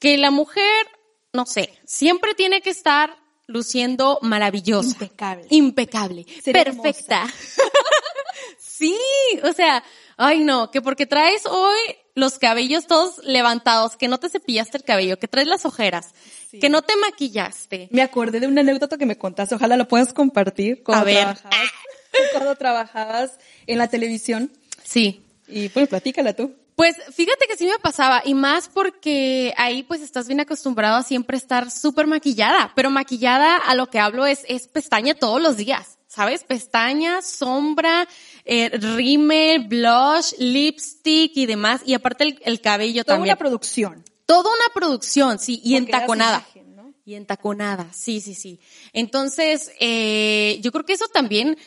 que 0.01 0.19
la 0.19 0.33
mujer, 0.33 0.87
no 1.33 1.47
sé, 1.47 1.71
siempre 1.87 2.35
tiene 2.35 2.61
que 2.61 2.71
estar 2.71 3.17
luciendo 3.49 4.19
maravillosa. 4.23 4.91
Impecable. 4.91 5.47
Impecable. 5.51 6.27
Perfecta. 6.45 7.27
sí, 8.59 8.97
o 9.43 9.53
sea, 9.53 9.83
ay 10.17 10.45
no, 10.45 10.71
que 10.71 10.81
porque 10.81 11.07
traes 11.07 11.45
hoy 11.47 11.79
los 12.15 12.39
cabellos 12.39 12.87
todos 12.87 13.19
levantados, 13.25 13.97
que 13.97 14.07
no 14.07 14.19
te 14.19 14.29
cepillaste 14.29 14.77
el 14.77 14.85
cabello, 14.85 15.19
que 15.19 15.29
traes 15.29 15.49
las 15.49 15.65
ojeras, 15.65 16.11
que 16.51 16.69
no 16.69 16.83
te 16.83 16.95
maquillaste. 16.97 17.89
Me 17.91 18.03
acordé 18.03 18.39
de 18.41 18.47
una 18.47 18.61
anécdota 18.61 18.99
que 18.99 19.07
me 19.07 19.17
contaste, 19.17 19.55
ojalá 19.55 19.77
lo 19.77 19.89
puedas 19.89 20.13
compartir 20.13 20.83
cuando 20.83 21.03
A 21.03 21.05
ver. 21.05 21.17
trabajabas, 21.25 21.71
cuando 22.33 22.55
trabajabas 22.57 23.39
en 23.67 23.79
la 23.79 23.89
televisión. 23.89 24.53
Sí. 24.85 25.23
Y 25.47 25.71
pues 25.71 25.89
platícala 25.89 26.35
tú. 26.35 26.55
Pues 26.79 26.95
fíjate 27.13 27.47
que 27.49 27.57
sí 27.57 27.67
me 27.67 27.77
pasaba 27.81 28.23
y 28.25 28.35
más 28.35 28.69
porque 28.69 29.53
ahí 29.57 29.83
pues 29.83 30.01
estás 30.01 30.29
bien 30.29 30.39
acostumbrado 30.39 30.95
a 30.99 31.03
siempre 31.03 31.37
estar 31.37 31.73
súper 31.73 32.07
maquillada, 32.07 32.71
pero 32.77 32.89
maquillada 32.89 33.57
a 33.57 33.75
lo 33.75 33.91
que 33.91 33.99
hablo 33.99 34.27
es, 34.27 34.45
es 34.47 34.69
pestaña 34.69 35.15
todos 35.15 35.43
los 35.43 35.57
días, 35.57 35.99
¿sabes? 36.07 36.45
Pestaña, 36.45 37.21
sombra, 37.21 38.07
eh, 38.45 38.69
rímel, 38.69 39.67
blush, 39.67 40.35
lipstick 40.39 41.33
y 41.37 41.47
demás 41.47 41.81
y 41.85 41.95
aparte 41.95 42.23
el, 42.23 42.41
el 42.45 42.61
cabello 42.61 43.03
Toda 43.03 43.17
también. 43.17 43.33
una 43.33 43.39
producción. 43.41 44.05
Toda 44.25 44.49
una 44.49 44.73
producción, 44.73 45.41
sí, 45.41 45.55
y 45.65 45.73
Porque 45.73 45.77
entaconada. 45.79 46.47
imagen, 46.55 46.77
¿no? 46.77 46.95
Y 47.05 47.15
entaconada, 47.17 47.89
sí, 47.93 48.21
sí, 48.21 48.37
sí. 48.37 48.61
Entonces, 48.93 49.73
eh, 49.81 50.61
yo 50.63 50.71
creo 50.71 50.85
que 50.85 50.93
eso 50.93 51.09
también 51.09 51.59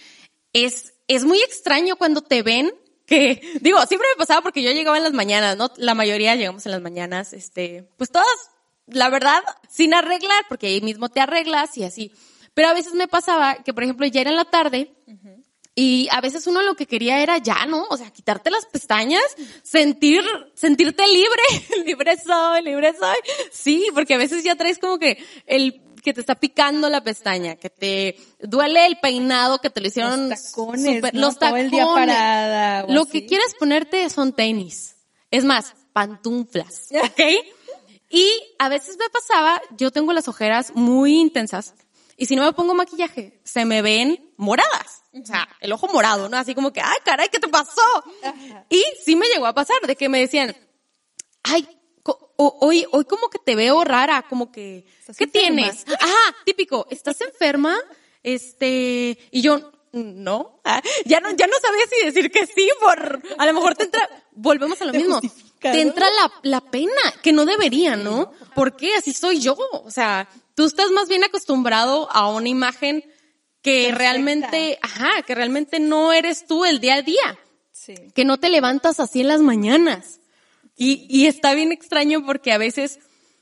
es, 0.54 0.94
es 1.10 1.26
muy 1.26 1.40
extraño 1.42 1.98
cuando 1.98 2.22
te 2.22 2.44
ven 2.44 2.72
que, 3.12 3.42
digo, 3.62 3.78
siempre 3.86 4.08
me 4.16 4.18
pasaba 4.18 4.42
porque 4.42 4.64
yo 4.64 4.72
llegaba 4.72 4.98
en 4.98 5.04
las 5.04 5.14
mañanas, 5.14 5.58
¿no? 5.58 5.70
La 5.76 5.94
mayoría 5.94 6.36
llegamos 6.36 6.66
en 6.66 6.72
las 6.72 6.82
mañanas, 6.82 7.34
este, 7.34 7.86
pues 7.98 8.10
todas, 8.10 8.28
la 8.88 9.10
verdad, 9.10 9.44
sin 9.70 9.94
arreglar, 9.94 10.46
porque 10.48 10.68
ahí 10.68 10.82
mismo 10.82 11.10
te 11.10 11.20
arreglas 11.20 11.78
y 11.78 11.84
así. 11.84 12.12
Pero 12.54 12.70
a 12.70 12.74
veces 12.74 12.94
me 12.94 13.08
pasaba 13.08 13.56
que, 13.56 13.74
por 13.74 13.84
ejemplo, 13.84 14.08
ya 14.08 14.22
era 14.22 14.30
en 14.30 14.38
la 14.38 14.46
tarde, 14.46 14.94
y 15.74 16.10
a 16.12 16.20
veces 16.20 16.48
uno 16.48 16.62
lo 16.62 16.76
que 16.76 16.86
quería 16.86 17.22
era 17.22 17.38
ya, 17.38 17.66
¿no? 17.66 17.86
O 17.90 17.98
sea, 17.98 18.12
quitarte 18.12 18.52
las 18.52 18.66
pestañas, 18.66 19.24
sentir, 19.64 20.24
sentirte 20.54 21.06
libre, 21.08 21.44
libre 21.86 22.18
soy, 22.18 22.62
libre 22.62 22.94
soy. 22.98 23.18
Sí, 23.52 23.88
porque 23.94 24.16
a 24.16 24.18
veces 24.18 24.44
ya 24.44 24.56
traes 24.56 24.80
como 24.80 25.00
que 25.00 25.18
el 25.46 25.82
que 26.02 26.14
te 26.14 26.20
está 26.22 26.36
picando 26.36 26.90
la 26.90 27.02
pestaña, 27.04 27.56
que 27.56 27.70
te 27.70 28.18
duele 28.40 28.86
el 28.86 28.98
peinado, 29.00 29.60
que 29.60 29.70
te 29.70 29.80
lo 29.82 29.88
hicieron 29.88 30.30
los 30.30 30.44
tacones, 30.52 30.96
super- 30.96 31.14
¿no? 31.16 31.22
los 31.22 31.40
Todo 31.40 31.56
el 31.58 31.70
día 31.72 31.86
tacones. 31.86 32.08
parada 32.16 32.86
o 32.86 32.92
Lo 32.92 33.02
así. 33.04 33.12
que 33.12 33.26
quieres 33.28 33.56
ponerte 33.60 34.10
son 34.10 34.34
tenis. 34.34 34.96
Es 35.30 35.46
más, 35.46 35.74
pantuflas, 35.94 36.88
¿ok? 37.04 37.20
Y 38.10 38.30
a 38.60 38.68
veces 38.68 38.98
me 38.98 39.10
pasaba, 39.10 39.62
yo 39.78 39.92
tengo 39.92 40.12
las 40.12 40.28
ojeras 40.28 40.72
muy 40.76 41.20
intensas 41.20 41.74
y 42.18 42.26
si 42.26 42.36
no 42.36 42.44
me 42.44 42.52
pongo 42.54 42.74
maquillaje, 42.74 43.40
se 43.44 43.64
me 43.66 43.82
ven 43.82 44.34
moradas. 44.38 45.04
O 45.14 45.26
sea, 45.26 45.48
el 45.60 45.72
ojo 45.72 45.88
morado, 45.88 46.30
¿no? 46.30 46.38
Así 46.38 46.54
como 46.56 46.72
que, 46.74 46.82
ay, 46.82 46.98
caray, 47.04 47.30
¿qué 47.30 47.40
te 47.40 47.48
pasó? 47.48 47.82
Y 48.70 48.84
sí 49.04 49.16
me 49.16 49.28
llegó 49.28 49.46
a 49.48 49.54
pasar 49.54 49.78
de 49.88 49.96
que 49.96 50.08
me 50.10 50.20
decían, 50.20 50.56
ay, 51.44 51.68
hoy, 52.38 52.86
hoy 52.92 53.06
como 53.06 53.30
que 53.30 53.40
te 53.40 53.56
veo 53.56 53.84
rara, 53.84 54.24
como 54.28 54.52
que, 54.52 54.86
¿Estás 55.00 55.18
¿qué 55.18 55.26
enferma? 55.26 55.48
tienes? 55.48 55.86
Ajá, 56.00 56.36
típico, 56.46 56.88
¿estás 56.90 57.22
enferma? 57.22 57.78
Este, 58.24 59.18
y 59.32 59.42
yo, 59.42 59.72
no, 59.94 60.60
Ah, 60.64 60.82
ya 61.06 61.20
no, 61.20 61.32
ya 61.32 61.48
no 61.48 61.54
sabía 61.62 61.84
si 61.90 62.06
decir 62.06 62.32
que 62.32 62.46
sí, 62.48 62.70
por, 62.80 63.22
a 63.38 63.46
lo 63.46 63.54
mejor 63.54 63.76
te 63.76 63.84
entra, 63.84 64.08
volvemos 64.32 64.82
a 64.82 64.86
lo 64.86 64.92
Te 64.94 64.98
mismo, 65.00 65.20
te 65.60 65.82
entra 65.82 66.08
la, 66.10 66.32
la 66.44 66.62
pena, 66.62 66.92
que 67.22 67.34
no 67.34 67.46
debería, 67.46 67.96
¿no? 67.96 68.32
¿Por 68.56 68.76
qué? 68.78 68.96
Así 68.96 69.14
soy 69.14 69.40
yo, 69.40 69.56
o 69.72 69.92
sea, 69.92 70.30
tú 70.56 70.66
estás 70.66 70.92
más 70.92 71.10
bien 71.10 71.24
acostumbrado 71.24 72.10
a 72.12 72.30
una 72.30 72.48
imagen 72.50 73.02
que 73.62 73.84
Perfecta. 73.84 73.98
realmente, 73.98 74.80
ajá, 74.82 75.22
que 75.24 75.36
realmente 75.36 75.80
no 75.80 76.14
eres 76.14 76.48
tú 76.48 76.66
el 76.66 76.80
día 76.80 76.96
a 76.96 77.02
día 77.02 77.38
Sí. 77.74 77.96
que 78.16 78.26
no 78.26 78.38
te 78.40 78.50
levantas 78.50 79.00
así 79.00 79.22
en 79.22 79.28
las 79.28 79.42
mañanas. 79.42 80.20
Y, 80.76 81.06
y 81.10 81.28
está 81.28 81.54
bien 81.54 81.72
extraño 81.72 82.26
porque 82.26 82.52
a 82.52 82.58
veces 82.58 83.00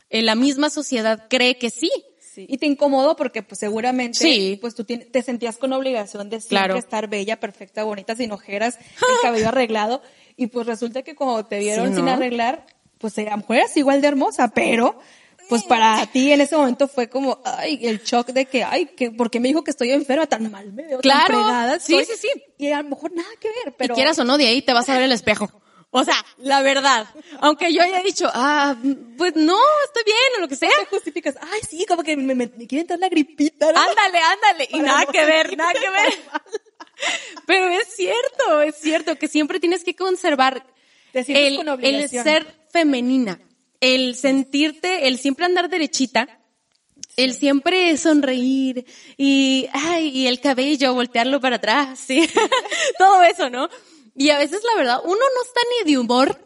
eh, 0.10 0.22
la 0.22 0.36
misma 0.36 0.70
sociedad 0.70 1.28
cree 1.30 1.58
que 1.58 1.70
sí. 1.70 1.92
Sí. 2.20 2.46
Y 2.48 2.58
te 2.58 2.66
incomodó 2.68 3.16
porque 3.16 3.42
pues 3.44 3.60
seguramente 3.60 4.18
Sí. 4.20 4.58
pues 4.62 4.76
tú 4.76 4.84
te 4.86 5.22
sentías 5.24 5.58
con 5.58 5.74
obligación 5.74 6.30
de 6.30 6.40
siempre 6.40 6.50
Claro. 6.58 6.76
estar 6.78 7.08
bella, 7.10 7.40
perfecta, 7.40 7.84
bonita, 7.84 8.16
sin 8.16 8.32
ojeras, 8.32 8.78
el 8.96 9.22
cabello 9.22 9.48
arreglado 9.50 10.02
y 10.38 10.48
pues 10.48 10.68
resulta 10.68 11.02
que 11.02 11.16
cuando 11.16 11.46
te 11.46 11.60
vieron 11.60 11.90
Sí, 11.90 11.96
sin 11.96 12.06
¿no? 12.06 12.12
arreglar, 12.12 12.66
pues 12.98 13.18
a 13.18 13.24
lo 13.24 13.38
mejor 13.38 13.58
igual 13.76 14.02
de 14.02 14.08
hermosa, 14.10 14.50
pero 14.54 15.00
pues 15.50 15.64
para 15.64 16.06
ti 16.06 16.32
en 16.32 16.42
ese 16.42 16.56
momento 16.56 16.88
fue 16.88 17.10
como, 17.10 17.42
ay, 17.44 17.80
el 17.82 18.04
shock 18.04 18.28
de 18.28 18.46
que, 18.46 18.64
ay, 18.64 18.86
que, 18.86 19.10
¿por 19.10 19.32
qué 19.32 19.40
me 19.40 19.48
dijo 19.48 19.64
que 19.64 19.72
estoy 19.72 19.92
enferma? 19.92 20.28
Tan 20.28 20.52
mal 20.52 20.72
me 20.72 20.84
veo, 20.86 21.00
Claro. 21.00 21.34
tan 21.34 21.44
fregada 21.46 21.80
Sí, 21.80 21.96
estoy". 21.98 22.16
sí, 22.18 22.28
sí. 22.34 22.44
Y 22.60 22.68
a 22.72 22.84
lo 22.84 22.90
mejor 22.90 23.12
nada 23.14 23.28
que 23.40 23.48
ver, 23.48 23.74
pero... 23.76 23.94
Y 23.94 23.96
quieras 23.96 24.20
o 24.20 24.24
no, 24.24 24.38
de 24.38 24.46
ahí 24.48 24.62
te 24.62 24.74
vas 24.74 24.88
a 24.90 24.94
ver 24.94 25.02
el 25.04 25.12
espejo. 25.12 25.50
O 25.92 26.04
sea, 26.04 26.24
la 26.38 26.62
verdad. 26.62 27.08
Aunque 27.42 27.74
yo 27.74 27.82
haya 27.82 28.02
dicho, 28.02 28.30
ah, 28.32 28.76
pues 29.18 29.36
no, 29.36 29.58
estoy 29.86 30.04
bien 30.06 30.18
o 30.38 30.42
lo 30.42 30.48
que 30.48 30.56
sea. 30.56 30.70
te 30.80 30.86
justificas, 30.86 31.36
ay, 31.42 31.62
sí, 31.68 31.86
como 31.88 32.04
que 32.04 32.16
me, 32.16 32.36
me, 32.36 32.48
me 32.48 32.68
quiere 32.68 32.82
entrar 32.82 33.00
la 33.00 33.10
gripita, 33.10 33.72
¿no? 33.72 33.80
Ándale, 33.80 34.20
ándale. 34.20 34.68
Y 34.70 34.72
Para 34.74 34.84
nada 34.84 35.06
que 35.08 35.26
ver, 35.26 35.58
nada 35.58 35.74
que 35.74 35.90
ver. 35.90 36.14
Pero 37.48 37.70
es 37.70 37.88
cierto, 37.96 38.62
es 38.62 38.76
cierto 38.76 39.16
que 39.18 39.28
siempre 39.28 39.60
tienes 39.60 39.84
que 39.84 39.96
conservar 39.96 40.64
el, 41.14 41.56
con 41.58 41.84
el 41.84 42.10
ser 42.10 42.46
femenina, 42.72 43.40
el 43.80 44.16
sentirte, 44.16 45.08
el 45.08 45.18
siempre 45.18 45.46
andar 45.46 45.70
derechita, 45.70 46.40
el 47.16 47.34
siempre 47.34 47.98
sonreír 47.98 48.86
y, 49.18 49.68
ay, 49.74 50.10
y 50.10 50.28
el 50.28 50.40
cabello, 50.40 50.94
voltearlo 50.94 51.40
para 51.40 51.56
atrás, 51.56 52.00
sí. 52.00 52.30
Todo 52.98 53.24
eso, 53.24 53.50
¿no? 53.50 53.70
Y 54.16 54.30
a 54.32 54.38
veces 54.38 54.62
la 54.64 54.78
verdad, 54.78 55.00
uno 55.04 55.16
no 55.16 55.42
está 55.44 55.60
ni 55.84 55.92
de 55.92 55.98
humor 55.98 56.38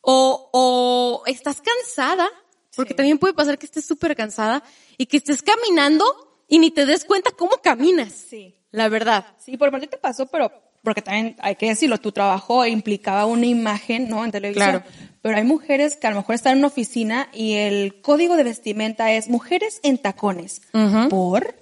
o, 0.00 0.50
o 0.52 1.22
estás 1.26 1.60
cansada, 1.60 2.28
porque 2.76 2.92
Sí. 2.92 2.96
también 2.96 3.18
puede 3.18 3.34
pasar 3.34 3.58
que 3.58 3.66
estés 3.66 3.84
súper 3.86 4.14
cansada 4.16 4.62
y 4.98 5.06
que 5.06 5.18
estés 5.18 5.42
caminando 5.42 6.04
y 6.48 6.58
ni 6.58 6.70
te 6.70 6.86
des 6.86 7.04
cuenta 7.04 7.30
cómo 7.30 7.52
caminas. 7.62 8.12
Sí. 8.12 8.56
La 8.70 8.88
verdad. 8.88 9.24
Sí, 9.38 9.56
por 9.56 9.70
parte 9.70 9.86
te 9.86 9.96
pasó, 9.98 10.26
pero 10.26 10.50
porque 10.82 11.00
también 11.00 11.36
hay 11.40 11.56
que 11.56 11.66
decirlo, 11.68 11.98
tu 11.98 12.12
trabajo 12.12 12.66
implicaba 12.66 13.24
una 13.24 13.46
imagen, 13.46 14.08
¿no? 14.10 14.22
En 14.24 14.30
televisión. 14.32 14.82
Claro. 14.82 14.84
Pero 15.22 15.36
hay 15.38 15.44
mujeres 15.44 15.96
que 15.96 16.06
a 16.06 16.10
lo 16.10 16.16
mejor 16.16 16.34
están 16.34 16.52
en 16.52 16.58
una 16.58 16.66
oficina 16.66 17.30
y 17.32 17.54
el 17.54 18.02
código 18.02 18.36
de 18.36 18.42
vestimenta 18.44 19.10
es 19.12 19.28
mujeres 19.28 19.80
en 19.82 19.96
tacones. 19.96 20.60
Ujú. 20.74 21.08
¿Por? 21.08 21.54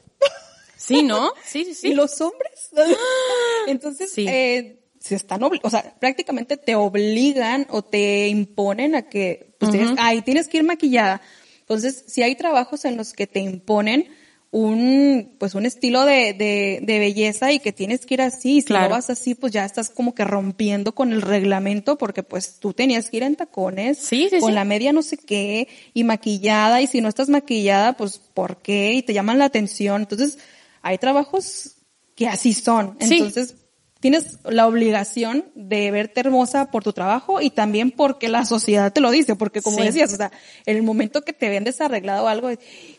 Sí, 0.76 1.04
¿no? 1.04 1.32
Sí, 1.44 1.64
sí, 1.66 1.74
sí. 1.74 1.88
¿Y 1.90 1.94
los 1.94 2.20
hombres? 2.20 2.70
Entonces, 3.68 4.10
Sí. 4.12 4.26
eh, 4.28 4.81
se 5.02 5.16
están, 5.16 5.42
o 5.42 5.70
sea, 5.70 5.94
prácticamente 5.98 6.56
te 6.56 6.74
obligan 6.76 7.66
o 7.70 7.82
te 7.82 8.28
imponen 8.28 8.94
a 8.94 9.02
que, 9.02 9.54
pues 9.58 9.72
tienes, 9.72 9.94
ay, 9.98 10.22
tienes 10.22 10.46
que 10.48 10.58
ir 10.58 10.64
maquillada. 10.64 11.20
Entonces, 11.60 12.04
si 12.06 12.22
hay 12.22 12.36
trabajos 12.36 12.84
en 12.84 12.96
los 12.96 13.12
que 13.12 13.26
te 13.26 13.40
imponen 13.40 14.08
un, 14.52 15.34
pues 15.38 15.54
un 15.54 15.64
estilo 15.64 16.04
de, 16.04 16.34
de, 16.34 16.80
de 16.82 16.98
belleza 16.98 17.50
y 17.52 17.58
que 17.58 17.72
tienes 17.72 18.04
que 18.06 18.14
ir 18.14 18.22
así, 18.22 18.58
y 18.58 18.60
si 18.60 18.66
Claro. 18.66 18.90
no 18.90 18.94
vas 18.96 19.08
así, 19.10 19.34
pues 19.34 19.50
ya 19.52 19.64
estás 19.64 19.88
como 19.90 20.14
que 20.14 20.24
rompiendo 20.24 20.94
con 20.94 21.12
el 21.12 21.22
reglamento 21.22 21.96
porque 21.98 22.22
pues 22.22 22.58
tú 22.60 22.74
tenías 22.74 23.08
que 23.08 23.16
ir 23.16 23.22
en 23.22 23.34
tacones, 23.34 23.98
Sí, 23.98 24.28
sí, 24.30 24.38
con 24.40 24.50
sí. 24.50 24.54
la 24.54 24.64
media 24.64 24.92
no 24.92 25.02
sé 25.02 25.16
qué, 25.16 25.68
y 25.94 26.04
maquillada, 26.04 26.80
y 26.82 26.86
si 26.86 27.00
no 27.00 27.08
estás 27.08 27.28
maquillada, 27.30 27.94
pues 27.96 28.18
¿por 28.18 28.58
qué? 28.62 28.92
Y 28.92 29.02
te 29.02 29.14
llaman 29.14 29.38
la 29.38 29.46
atención. 29.46 30.02
Entonces, 30.02 30.38
hay 30.82 30.98
trabajos 30.98 31.76
que 32.14 32.28
así 32.28 32.52
son. 32.52 32.96
Entonces, 33.00 33.56
tienes 34.02 34.38
la 34.44 34.66
obligación 34.66 35.46
de 35.54 35.90
verte 35.92 36.18
hermosa 36.20 36.72
por 36.72 36.82
tu 36.82 36.92
trabajo 36.92 37.40
y 37.40 37.50
también 37.50 37.92
porque 37.92 38.28
la 38.28 38.44
sociedad 38.44 38.92
te 38.92 39.00
lo 39.00 39.12
dice, 39.12 39.36
porque 39.36 39.62
como 39.62 39.78
Sí. 39.78 39.84
decías, 39.84 40.12
o 40.12 40.16
sea, 40.16 40.32
en 40.66 40.76
el 40.76 40.82
momento 40.82 41.22
que 41.22 41.32
te 41.32 41.48
ven 41.48 41.62
desarreglado 41.62 42.26
algo, 42.26 42.50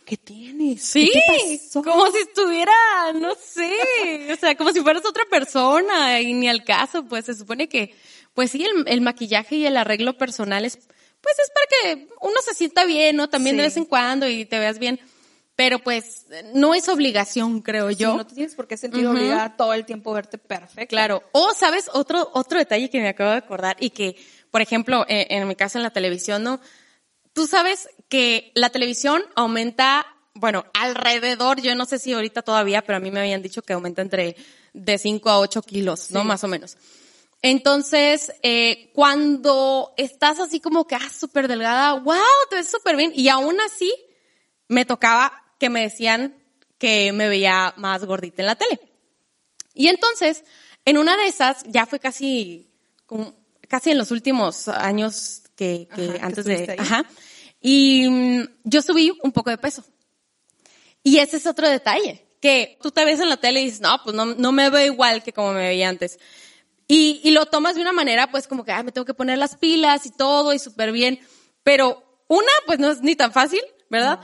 ¿qué 0.05 0.15
tienes? 0.17 0.81
Sí, 0.81 1.11
¿Qué 1.13 1.19
te 1.19 1.57
pasó? 1.59 1.83
como 1.83 2.09
si 2.09 2.17
estuviera, 2.19 2.71
no 3.15 3.33
sé, 3.35 4.31
o 4.31 4.35
sea, 4.37 4.55
como 4.55 4.71
si 4.71 4.79
fueras 4.79 5.05
otra 5.05 5.25
persona 5.29 6.21
y 6.21 6.33
ni 6.33 6.47
al 6.47 6.63
caso, 6.63 7.03
pues 7.03 7.25
se 7.25 7.33
supone 7.33 7.67
que, 7.67 7.93
pues 8.33 8.51
sí, 8.51 8.63
el, 8.63 8.85
el 8.87 9.01
maquillaje 9.01 9.57
y 9.57 9.65
el 9.65 9.75
arreglo 9.75 10.17
personal 10.17 10.63
es, 10.63 10.77
pues 10.77 11.35
es 11.37 11.51
para 11.51 11.93
que 11.95 12.07
uno 12.21 12.35
se 12.45 12.53
sienta 12.55 12.85
bien, 12.85 13.17
¿no? 13.17 13.27
También 13.29 13.57
de 13.57 13.63
vez 13.63 13.75
en 13.75 13.83
cuando 13.85 14.27
y 14.29 14.45
te 14.45 14.57
veas 14.57 14.79
bien, 14.79 14.99
pero 15.63 15.79
pues 15.79 16.25
no 16.53 16.75
es 16.75 16.89
obligación, 16.89 17.61
creo 17.61 17.87
Sí, 17.87 17.95
yo. 17.95 18.17
no 18.17 18.27
te 18.27 18.35
tienes 18.35 18.53
por 18.53 18.67
qué 18.67 18.75
sentir 18.75 19.05
Ujú. 19.07 19.15
obligada 19.15 19.55
todo 19.55 19.73
el 19.73 19.85
tiempo 19.85 20.11
a 20.11 20.15
verte 20.15 20.37
perfecta. 20.37 20.87
Claro. 20.87 21.23
O, 21.31 21.53
¿sabes? 21.53 21.89
Otro, 21.93 22.29
otro 22.33 22.59
detalle 22.59 22.89
que 22.89 22.99
me 22.99 23.07
acabo 23.07 23.31
de 23.31 23.37
acordar 23.37 23.77
y 23.79 23.91
que, 23.91 24.17
por 24.51 24.61
ejemplo, 24.61 25.05
eh, 25.07 25.27
en 25.29 25.47
mi 25.47 25.55
caso 25.55 25.77
en 25.77 25.83
la 25.83 25.91
televisión, 25.91 26.43
¿no? 26.43 26.59
Tú 27.31 27.47
sabes 27.47 27.87
que 28.09 28.51
la 28.55 28.71
televisión 28.71 29.23
aumenta, 29.35 30.05
bueno, 30.33 30.65
alrededor, 30.73 31.61
yo 31.61 31.75
no 31.75 31.85
sé 31.85 31.97
si 31.97 32.11
ahorita 32.11 32.41
todavía, 32.41 32.81
pero 32.81 32.97
a 32.97 32.99
mí 32.99 33.09
me 33.09 33.21
habían 33.21 33.41
dicho 33.41 33.61
que 33.61 33.71
aumenta 33.71 34.01
entre 34.01 34.35
de 34.73 34.97
5 34.97 35.29
a 35.29 35.39
8 35.39 35.61
kilos, 35.61 36.11
¿no? 36.11 36.23
Sí. 36.23 36.27
Más 36.27 36.43
o 36.43 36.49
menos. 36.49 36.75
Entonces, 37.41 38.33
eh, 38.43 38.91
cuando 38.93 39.93
estás 39.95 40.41
así 40.41 40.59
como 40.59 40.87
que, 40.87 40.95
ah, 40.95 41.09
súper 41.09 41.47
delgada, 41.47 41.93
wow, 41.93 42.17
te 42.49 42.57
ves 42.57 42.69
súper 42.69 42.97
bien. 42.97 43.13
Y 43.15 43.29
aún 43.29 43.55
así, 43.61 43.93
me 44.67 44.85
tocaba 44.85 45.42
que 45.63 45.69
me 45.69 45.83
decían 45.83 46.35
que 46.77 47.13
me 47.13 47.29
veía 47.29 47.73
más 47.77 48.03
gordita 48.03 48.41
en 48.41 48.47
la 48.47 48.55
tele. 48.55 48.81
Y 49.73 49.87
entonces, 49.87 50.43
en 50.83 50.97
una 50.97 51.15
de 51.15 51.27
esas, 51.27 51.63
ya 51.69 51.85
fue 51.85 52.01
casi, 52.01 52.69
casi 53.69 53.91
en 53.91 53.97
los 53.97 54.11
últimos 54.11 54.67
años 54.67 55.43
que, 55.55 55.87
que 55.95 56.03
Ajá, 56.03 56.13
que 56.15 56.19
antes 56.19 56.43
de, 56.43 56.71
ahí. 56.71 56.75
ajá. 56.77 57.05
Y 57.61 58.09
mm, 58.09 58.47
yo 58.65 58.81
subí 58.81 59.17
un 59.23 59.31
poco 59.31 59.51
de 59.51 59.57
peso. 59.57 59.85
Y 61.01 61.19
ese 61.19 61.37
es 61.37 61.47
otro 61.47 61.69
detalle, 61.69 62.27
que 62.41 62.77
tú 62.81 62.91
te 62.91 63.05
ves 63.05 63.21
en 63.21 63.29
la 63.29 63.37
tele 63.37 63.61
y 63.61 63.65
dices, 63.67 63.79
no, 63.79 64.01
pues 64.03 64.13
no, 64.13 64.25
no 64.25 64.51
me 64.51 64.69
veo 64.69 64.85
igual 64.85 65.23
que 65.23 65.31
como 65.31 65.53
me 65.53 65.61
veía 65.61 65.87
antes. 65.87 66.19
Y, 66.89 67.21
y 67.23 67.31
lo 67.31 67.45
tomas 67.45 67.75
de 67.75 67.81
una 67.81 67.93
manera, 67.93 68.29
pues 68.31 68.47
como 68.49 68.65
que, 68.65 68.73
ah, 68.73 68.83
me 68.83 68.91
tengo 68.91 69.05
que 69.05 69.13
poner 69.13 69.37
las 69.37 69.55
pilas 69.55 70.05
y 70.05 70.11
todo 70.11 70.53
y 70.53 70.59
súper 70.59 70.91
bien. 70.91 71.21
Pero 71.63 72.03
una, 72.27 72.51
pues 72.65 72.79
no 72.79 72.91
es 72.91 72.99
ni 72.99 73.15
tan 73.15 73.31
fácil, 73.31 73.61
¿verdad? 73.89 74.19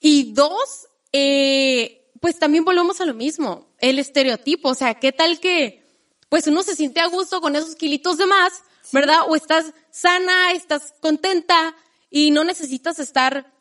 Y 0.00 0.32
dos, 0.32 0.88
eh, 1.12 2.10
pues 2.20 2.38
también 2.38 2.64
volvemos 2.64 3.00
a 3.00 3.06
lo 3.06 3.14
mismo, 3.14 3.74
el 3.78 3.98
estereotipo. 3.98 4.70
O 4.70 4.74
sea, 4.74 4.94
¿qué 4.94 5.12
tal 5.12 5.40
que, 5.40 5.84
pues 6.28 6.46
uno 6.46 6.62
se 6.62 6.76
siente 6.76 7.00
a 7.00 7.06
gusto 7.06 7.40
con 7.40 7.56
esos 7.56 7.74
kilitos 7.74 8.18
de 8.18 8.26
más, 8.26 8.52
¿verdad? 8.92 9.20
O 9.28 9.36
estás 9.36 9.72
sana, 9.90 10.52
estás 10.52 10.94
contenta 11.00 11.74
y 12.10 12.30
no 12.30 12.44
necesitas 12.44 12.98
estar 12.98 13.52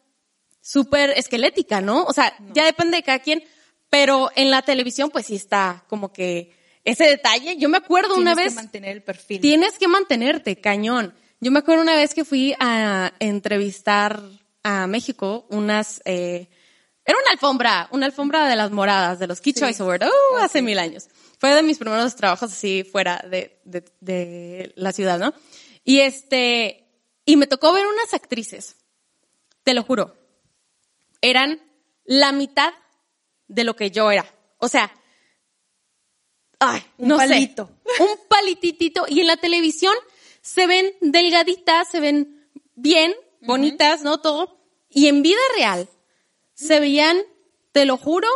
súper 0.62 1.12
esquelética, 1.12 1.82
¿no? 1.82 2.03
O 2.03 2.13
sea, 2.13 2.36
ya 2.53 2.65
depende 2.65 2.98
de 2.98 3.03
cada 3.03 3.20
quien, 3.20 3.44
pero 3.89 4.29
en 4.36 4.51
la 4.51 4.62
televisión 4.62 5.10
pues 5.10 5.27
sí 5.27 5.36
está 5.36 5.86
como 5.88 6.12
que 6.12 6.56
ese 6.84 7.06
detalle. 7.06 7.58
Yo 7.58 7.70
me 7.70 7.77
acuerdo 7.77 8.15
una 8.15 8.36
vez. 8.36 8.48
Tienes 8.48 8.53
que 8.53 8.63
mantener 8.63 8.91
el 8.98 9.03
perfil. 9.03 9.41
Tienes 9.41 9.77
que 9.77 9.88
mantenerte, 9.88 10.60
cañón. 10.60 11.13
Yo 11.39 11.51
me 11.51 11.60
acuerdo 11.60 11.84
una 11.84 11.96
vez 11.96 12.13
que 12.13 12.25
fui 12.25 12.56
a 12.60 13.13
entrevistar 13.20 14.22
a 14.64 14.88
México 14.88 15.46
unas, 15.50 16.02
eh, 16.06 16.50
era 17.06 17.18
una 17.18 17.32
alfombra, 17.32 17.88
una 17.92 18.06
alfombra 18.06 18.48
de 18.50 18.56
las 18.56 18.72
moradas, 18.72 19.20
de 19.20 19.28
los 19.28 19.42
Key 19.42 19.54
Choice 19.54 19.82
Awards, 19.82 20.06
uh, 20.08 20.38
hace 20.38 20.62
mil 20.62 20.78
años. 20.80 21.08
Fue 21.40 21.54
de 21.54 21.64
mis 21.64 21.78
primeros 21.78 22.16
trabajos 22.16 22.52
así 22.52 22.84
fuera 22.84 23.24
de, 23.30 23.62
de, 23.64 23.86
de 24.02 24.74
la 24.76 24.92
ciudad, 24.92 25.20
¿no? 25.20 25.34
Y 25.84 26.00
este, 26.00 26.86
y 27.26 27.38
me 27.38 27.48
tocó 27.48 27.72
ver 27.74 27.86
unas 27.88 28.14
actrices, 28.14 28.76
te 29.64 29.74
lo 29.74 29.84
juro, 29.84 30.16
eran 31.22 31.62
la 32.04 32.32
mitad 32.32 32.74
de 33.48 33.64
lo 33.64 33.76
que 33.76 33.92
yo 33.92 34.12
era. 34.12 34.26
O 34.58 34.68
sea, 34.68 34.92
ay, 36.60 36.84
Un 36.98 37.08
no 37.10 37.18
palito. 37.18 37.70
sé, 37.86 38.04
un 38.04 38.28
palititito. 38.28 39.06
Y 39.08 39.22
en 39.22 39.28
la 39.28 39.38
televisión 39.38 39.94
se 40.42 40.68
ven 40.68 40.94
delgaditas, 41.02 41.88
se 41.90 42.00
ven 42.00 42.50
bien, 42.76 43.14
bonitas, 43.41 44.03
¿no? 44.03 44.20
Todo. 44.20 44.58
Y 44.89 45.08
en 45.08 45.22
vida 45.22 45.39
real 45.56 45.88
se 46.53 46.79
veían, 46.79 47.17
te 47.72 47.86
lo 47.86 47.98
juro, 47.98 48.27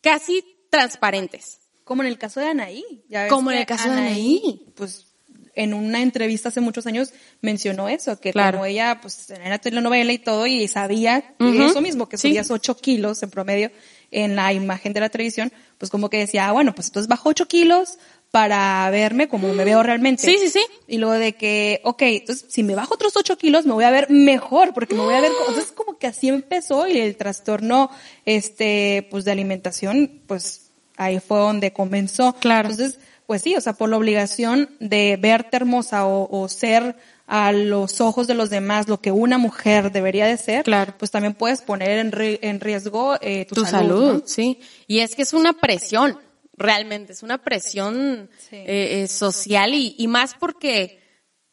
casi 0.00 0.44
transparentes. 0.70 1.60
Como 1.84 2.02
en 2.02 2.08
el 2.08 2.18
caso 2.18 2.40
de 2.40 2.46
Anaí. 2.48 2.84
Ya 3.08 3.22
ves 3.24 3.32
Como 3.32 3.50
en 3.52 3.58
el 3.58 3.66
caso 3.66 3.88
de 3.88 3.96
Anaí. 3.96 4.66
Pues 4.74 5.06
en 5.54 5.72
una 5.72 6.02
entrevista 6.02 6.50
hace 6.50 6.60
muchos 6.60 6.86
años 6.86 7.12
mencionó 7.40 7.88
eso, 7.88 8.20
que 8.20 8.32
Claro. 8.32 8.58
como 8.58 8.66
ella 8.66 8.98
pues 9.00 9.30
en 9.30 9.48
la 9.48 9.58
telenovela 9.58 10.12
y 10.12 10.18
todo 10.18 10.46
y 10.46 10.68
sabía 10.68 11.34
eso 11.38 11.80
mismo, 11.80 12.08
que 12.08 12.18
Sí. 12.18 12.28
subías 12.28 12.50
8 12.50 12.76
kilos 12.76 13.22
en 13.22 13.30
promedio 13.30 13.70
en 14.10 14.36
la 14.36 14.52
imagen 14.52 14.92
de 14.92 15.00
la 15.00 15.08
televisión, 15.08 15.50
pues 15.78 15.90
como 15.90 16.10
que 16.10 16.18
decía, 16.18 16.48
ah, 16.48 16.52
bueno, 16.52 16.74
pues 16.74 16.88
entonces 16.88 17.08
bajo 17.08 17.30
8 17.30 17.46
kilos 17.48 17.98
para 18.30 18.88
verme 18.90 19.28
como 19.28 19.52
me 19.54 19.64
veo 19.64 19.82
realmente. 19.82 20.22
Sí, 20.22 20.36
sí, 20.38 20.50
sí. 20.50 20.60
Y 20.86 20.98
luego 20.98 21.14
de 21.14 21.32
que, 21.34 21.80
ok, 21.84 22.02
entonces 22.02 22.46
si 22.48 22.62
me 22.62 22.74
bajo 22.74 22.94
otros 22.94 23.16
8 23.16 23.38
kilos 23.38 23.64
me 23.64 23.72
voy 23.72 23.84
a 23.84 23.90
ver 23.90 24.10
mejor, 24.10 24.74
porque 24.74 24.94
me 24.94 25.00
voy 25.02 25.14
a 25.14 25.20
ver, 25.20 25.32
entonces 25.40 25.72
como 25.72 25.96
que 25.98 26.06
así 26.06 26.28
empezó 26.28 26.86
y 26.86 26.98
el 26.98 27.16
trastorno, 27.16 27.90
este, 28.26 29.06
pues 29.10 29.24
de 29.24 29.32
alimentación, 29.32 30.20
pues 30.26 30.70
ahí 30.96 31.18
fue 31.20 31.38
donde 31.38 31.72
comenzó. 31.72 32.34
Claro. 32.40 32.68
Entonces, 32.68 32.98
pues 33.26 33.42
sí, 33.42 33.54
o 33.56 33.60
sea, 33.60 33.72
por 33.72 33.88
la 33.88 33.96
obligación 33.96 34.68
de 34.80 35.16
verte 35.20 35.56
hermosa 35.56 36.06
o, 36.06 36.28
o 36.30 36.48
ser 36.48 36.96
a 37.26 37.50
los 37.50 38.00
ojos 38.00 38.28
de 38.28 38.34
los 38.34 38.50
demás 38.50 38.86
lo 38.86 39.00
que 39.00 39.10
una 39.10 39.36
mujer 39.38 39.90
debería 39.90 40.26
de 40.26 40.36
ser, 40.36 40.62
Claro. 40.62 40.94
pues 40.96 41.10
también 41.10 41.34
puedes 41.34 41.60
poner 41.60 41.98
en, 41.98 42.12
ri- 42.12 42.38
en 42.42 42.60
riesgo 42.60 43.16
eh, 43.20 43.46
tu, 43.46 43.56
tu 43.56 43.64
salud. 43.64 43.72
salud, 44.04 44.12
¿no? 44.20 44.22
sí. 44.26 44.60
Y 44.86 45.00
es 45.00 45.16
que 45.16 45.22
es 45.22 45.32
una 45.32 45.52
presión, 45.54 46.16
realmente, 46.56 47.12
es 47.12 47.22
una 47.22 47.42
presión 47.42 48.30
Sí. 48.38 48.56
eh, 48.56 49.02
eh, 49.02 49.08
social 49.08 49.74
y, 49.74 49.94
y 49.98 50.08
más 50.08 50.34
porque 50.34 51.00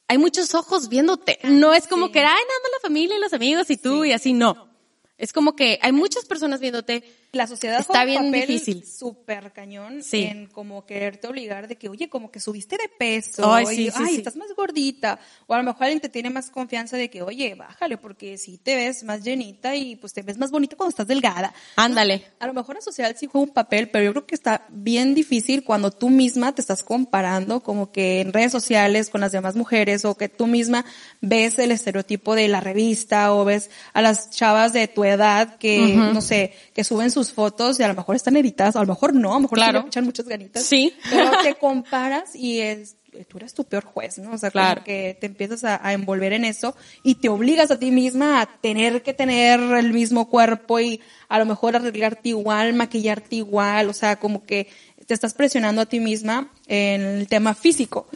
hay 0.08 0.18
muchos 0.18 0.54
ojos 0.56 0.90
viéndote. 0.90 1.40
No 1.44 1.74
es 1.74 1.88
como 1.88 2.12
que, 2.12 2.20
ay, 2.20 2.26
nada 2.26 2.36
más 2.64 2.72
la 2.82 2.88
familia 2.88 3.18
y 3.18 3.22
los 3.22 3.34
amigos 3.34 3.70
y 3.70 3.78
tú 3.78 4.06
y 4.06 4.12
así, 4.12 4.34
no. 4.34 4.70
Es 5.18 5.32
como 5.34 5.56
que 5.56 5.80
hay 5.82 5.92
muchas 5.92 6.26
personas 6.26 6.60
viéndote. 6.60 7.04
La 7.34 7.48
sociedad 7.48 7.80
Está 7.80 8.04
juega 8.04 8.22
un 8.22 8.28
papel 8.32 8.48
difícil. 8.48 8.86
súper 8.86 9.52
cañón 9.54 10.04
Sí. 10.04 10.22
en 10.24 10.46
como 10.46 10.86
quererte 10.86 11.28
obligar 11.28 11.68
de 11.68 11.78
que, 11.78 11.90
oye, 11.90 12.08
como 12.08 12.30
que 12.30 12.40
subiste 12.40 12.78
de 12.78 12.88
peso, 12.88 13.52
Ay, 13.52 13.66
y, 13.88 13.90
sí, 13.90 13.94
ay, 13.96 14.16
estás 14.18 14.36
más 14.36 14.50
gordita, 14.56 15.20
o 15.48 15.56
a 15.56 15.58
lo 15.58 15.64
mejor 15.64 15.86
alguien 15.86 16.00
te 16.00 16.10
tiene 16.10 16.30
más 16.30 16.52
confianza 16.52 16.96
de 16.96 17.10
que, 17.10 17.24
oye, 17.24 17.56
bájale, 17.56 17.98
porque 17.98 18.38
si 18.38 18.60
te 18.60 18.76
ves 18.76 19.04
más 19.04 19.24
llenita 19.24 19.76
y 19.76 19.96
pues 19.96 20.14
te 20.14 20.22
ves 20.22 20.38
más 20.38 20.52
bonita 20.52 20.76
cuando 20.76 20.92
estás 20.92 21.08
delgada. 21.08 21.56
Ándale. 21.76 22.24
A 22.40 22.46
lo 22.46 22.54
mejor 22.54 22.76
la 22.76 22.82
sociedad 22.82 23.16
sí 23.18 23.26
juega 23.26 23.48
un 23.48 23.54
papel, 23.54 23.90
pero 23.90 24.06
yo 24.06 24.12
creo 24.12 24.28
que 24.28 24.36
está 24.36 24.68
bien 24.70 25.16
difícil 25.16 25.64
cuando 25.64 25.90
tú 25.90 26.12
misma 26.12 26.54
te 26.54 26.62
estás 26.62 26.84
comparando 26.84 27.64
como 27.64 27.92
que 27.92 28.22
en 28.22 28.32
redes 28.32 28.52
sociales 28.52 29.10
con 29.10 29.22
las 29.22 29.32
demás 29.32 29.56
mujeres 29.56 30.06
o 30.06 30.16
que 30.16 30.30
tú 30.30 30.46
misma 30.46 30.86
ves 31.20 31.58
el 31.58 31.72
estereotipo 31.72 32.36
de 32.36 32.48
la 32.48 32.60
revista 32.60 33.34
o 33.34 33.44
ves 33.44 33.72
a 33.94 34.04
las 34.04 34.30
chavas 34.30 34.72
de 34.72 34.88
tu 34.88 35.04
edad 35.04 35.58
que, 35.58 35.96
no 35.96 36.22
sé, 36.22 36.54
que 36.76 36.84
suben 36.84 37.10
sus 37.10 37.23
fotos 37.32 37.80
y 37.80 37.84
a 37.84 37.88
lo 37.88 37.94
mejor 37.94 38.16
están 38.16 38.36
editadas, 38.36 38.76
a 38.76 38.82
lo 38.82 38.88
mejor 38.88 39.14
no, 39.14 39.32
a 39.32 39.36
lo 39.36 39.40
mejor 39.42 39.60
sí 39.60 39.64
Claro. 39.64 39.82
le 39.84 39.88
echan 39.88 40.04
muchas 40.06 40.28
ganitas. 40.28 40.64
Sí. 40.64 40.94
Pero 41.10 41.32
te 41.44 41.56
comparas 41.56 42.36
y 42.36 42.60
es, 42.60 42.96
tú 43.28 43.38
eres 43.38 43.54
tu 43.54 43.64
peor 43.64 43.86
juez, 43.86 44.18
¿no? 44.18 44.32
O 44.34 44.38
sea, 44.38 44.50
Claro. 44.52 44.76
como 44.82 44.86
que 44.86 45.18
te 45.20 45.28
empiezas 45.28 45.64
a, 45.64 45.80
a 45.88 45.94
envolver 45.94 46.34
en 46.34 46.44
eso 46.46 46.76
y 47.04 47.16
te 47.16 47.30
obligas 47.30 47.72
a 47.72 47.80
ti 47.80 47.92
misma 47.92 48.42
a 48.42 48.46
tener 48.48 49.04
que 49.04 49.14
tener 49.14 49.60
el 49.60 49.94
mismo 49.94 50.28
cuerpo 50.30 50.80
y 50.80 51.00
a 51.30 51.40
lo 51.40 51.46
mejor 51.46 51.76
arreglarte 51.76 52.30
igual, 52.30 52.74
maquillarte 52.74 53.36
igual, 53.38 53.90
o 53.90 53.94
sea, 53.94 54.18
como 54.18 54.44
que 54.46 54.68
te 55.06 55.14
estás 55.14 55.34
presionando 55.34 55.82
a 55.82 55.86
ti 55.86 56.00
misma 56.00 56.52
en 56.68 57.02
el 57.02 57.28
tema 57.28 57.54
físico. 57.54 58.08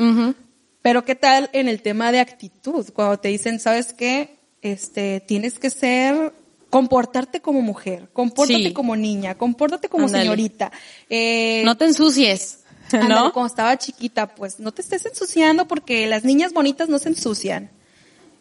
Pero 0.81 1.03
qué 1.03 1.15
tal 1.15 1.49
en 1.53 1.67
el 1.67 1.81
tema 1.81 2.11
de 2.13 2.19
actitud, 2.21 2.85
cuando 2.93 3.17
te 3.19 3.27
dicen, 3.27 3.59
¿sabes 3.59 3.91
qué? 3.91 4.37
Este, 4.61 5.19
tienes 5.19 5.59
que 5.59 5.69
ser, 5.69 6.31
comportarte 6.69 7.41
como 7.41 7.61
mujer, 7.61 8.09
compórtate 8.13 8.63
Sí. 8.65 8.73
como 8.73 8.95
niña, 8.95 9.35
compórtate 9.37 9.89
como 9.89 10.07
señorita. 10.09 10.71
Eh, 11.09 11.61
No 11.65 11.77
te 11.77 11.85
ensucies, 11.85 12.59
¿no? 12.91 13.31
cuando 13.33 13.47
estaba 13.47 13.77
chiquita, 13.77 14.35
pues 14.35 14.59
no 14.59 14.71
te 14.73 14.81
estés 14.81 15.05
ensuciando 15.05 15.67
porque 15.67 16.07
las 16.07 16.23
niñas 16.23 16.53
bonitas 16.53 16.89
no 16.89 16.99
se 16.99 17.09
ensucian. 17.09 17.69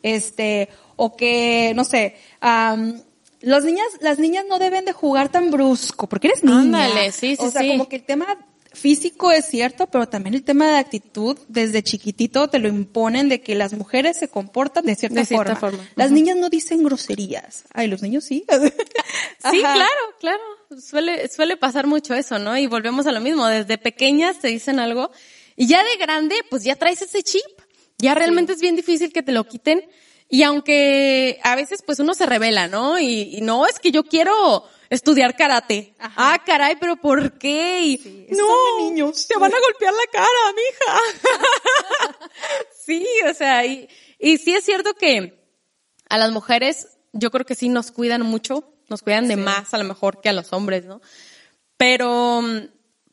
Este, 0.03 0.69
o 0.97 1.17
que, 1.17 1.73
no 1.75 1.85
sé, 1.85 2.17
am, 2.41 3.01
las 3.41 3.65
niñas, 3.65 3.87
las 4.01 4.19
niñas 4.19 4.45
no 4.49 4.59
deben 4.59 4.85
de 4.85 4.93
jugar 4.93 5.31
tan 5.31 5.51
brusco 5.51 6.09
porque 6.09 6.29
eres 6.29 6.45
niña. 6.45 6.61
Ándale, 6.61 7.13
sí, 7.13 7.37
sí, 7.37 7.45
O 7.45 7.51
sea, 7.51 7.63
sí. 7.63 7.69
como 7.69 7.89
que 7.89 7.97
el 7.97 8.05
tema 8.05 8.27
físico 8.77 9.33
es 9.33 9.47
cierto, 9.47 9.87
pero 9.89 10.09
también 10.09 10.35
el 10.35 10.45
tema 10.45 10.69
de 10.69 10.77
actitud, 10.77 11.37
desde 11.49 11.83
chiquitito 11.83 12.49
te 12.49 12.59
lo 12.59 12.69
imponen 12.69 13.29
de 13.29 13.41
que 13.41 13.55
las 13.55 13.73
mujeres 13.73 14.19
se 14.19 14.29
comportan 14.29 14.85
de 14.85 14.95
cierta, 14.95 15.21
De 15.21 15.27
cierta 15.27 15.57
forma. 15.57 15.79
forma. 15.79 15.91
Las 15.97 16.11
niñas 16.11 16.37
no 16.37 16.49
dicen 16.49 16.83
groserías. 16.85 17.65
Ay, 17.73 17.89
los 17.89 18.03
niños 18.03 18.25
sí. 18.25 18.45
Sí, 19.51 19.61
claro, 19.61 19.87
claro. 20.19 20.43
Suele, 20.81 21.29
suele 21.29 21.57
pasar 21.57 21.87
mucho 21.87 22.15
eso, 22.15 22.39
¿no? 22.39 22.57
Y 22.57 22.67
volvemos 22.67 23.07
a 23.07 23.13
lo 23.13 23.21
mismo. 23.21 23.47
Desde 23.47 23.79
pequeñas 23.79 24.41
te 24.41 24.49
dicen 24.49 24.81
algo 24.81 25.11
y 25.57 25.67
ya 25.69 25.83
de 25.85 25.97
grande, 25.99 26.35
pues 26.51 26.65
ya 26.65 26.75
traes 26.77 27.03
ese 27.03 27.23
chip. 27.23 27.43
Ya 27.99 28.15
realmente 28.15 28.53
es 28.53 28.61
bien 28.61 28.77
difícil 28.77 29.13
que 29.13 29.23
te 29.23 29.33
lo 29.33 29.45
quiten. 29.45 29.83
Y 30.29 30.43
aunque 30.43 31.39
a 31.45 31.55
veces 31.55 31.83
pues 31.87 32.01
uno 32.01 32.15
se 32.15 32.27
revela, 32.27 32.67
¿no? 32.67 32.99
Y, 32.99 33.37
y 33.37 33.41
no, 33.41 33.67
es 33.67 33.79
que 33.79 33.93
yo 33.93 34.03
quiero 34.05 34.65
estudiar 34.91 35.37
karate. 35.37 35.95
Ajá. 35.99 36.35
Ah, 36.35 36.43
caray, 36.45 36.77
pero 36.81 36.97
¿por 36.97 37.39
qué? 37.39 37.81
Y, 37.83 37.99
Sí, 37.99 38.27
no, 38.31 38.79
niños. 38.91 39.27
te 39.27 39.39
van 39.39 39.53
a 39.53 39.57
golpear 39.61 39.93
la 39.93 40.07
cara, 40.13 40.29
mija. 40.55 40.99
sí, 42.85 43.07
o 43.31 43.35
sea, 43.35 43.65
y, 43.67 43.89
y 44.19 44.39
sí 44.39 44.55
es 44.55 44.65
cierto 44.65 44.95
que 44.95 45.43
a 46.09 46.19
las 46.19 46.31
mujeres 46.31 46.89
yo 47.13 47.31
creo 47.31 47.45
que 47.47 47.55
sí 47.55 47.69
nos 47.69 47.91
cuidan 47.91 48.23
mucho, 48.23 48.73
nos 48.89 49.03
cuidan 49.03 49.29
de 49.29 49.35
Sí. 49.35 49.41
más 49.41 49.75
a 49.75 49.79
lo 49.79 49.85
mejor 49.85 50.21
que 50.21 50.29
a 50.29 50.33
los 50.33 50.53
hombres, 50.53 50.85
¿no? 50.85 51.01
Pero, 51.77 52.43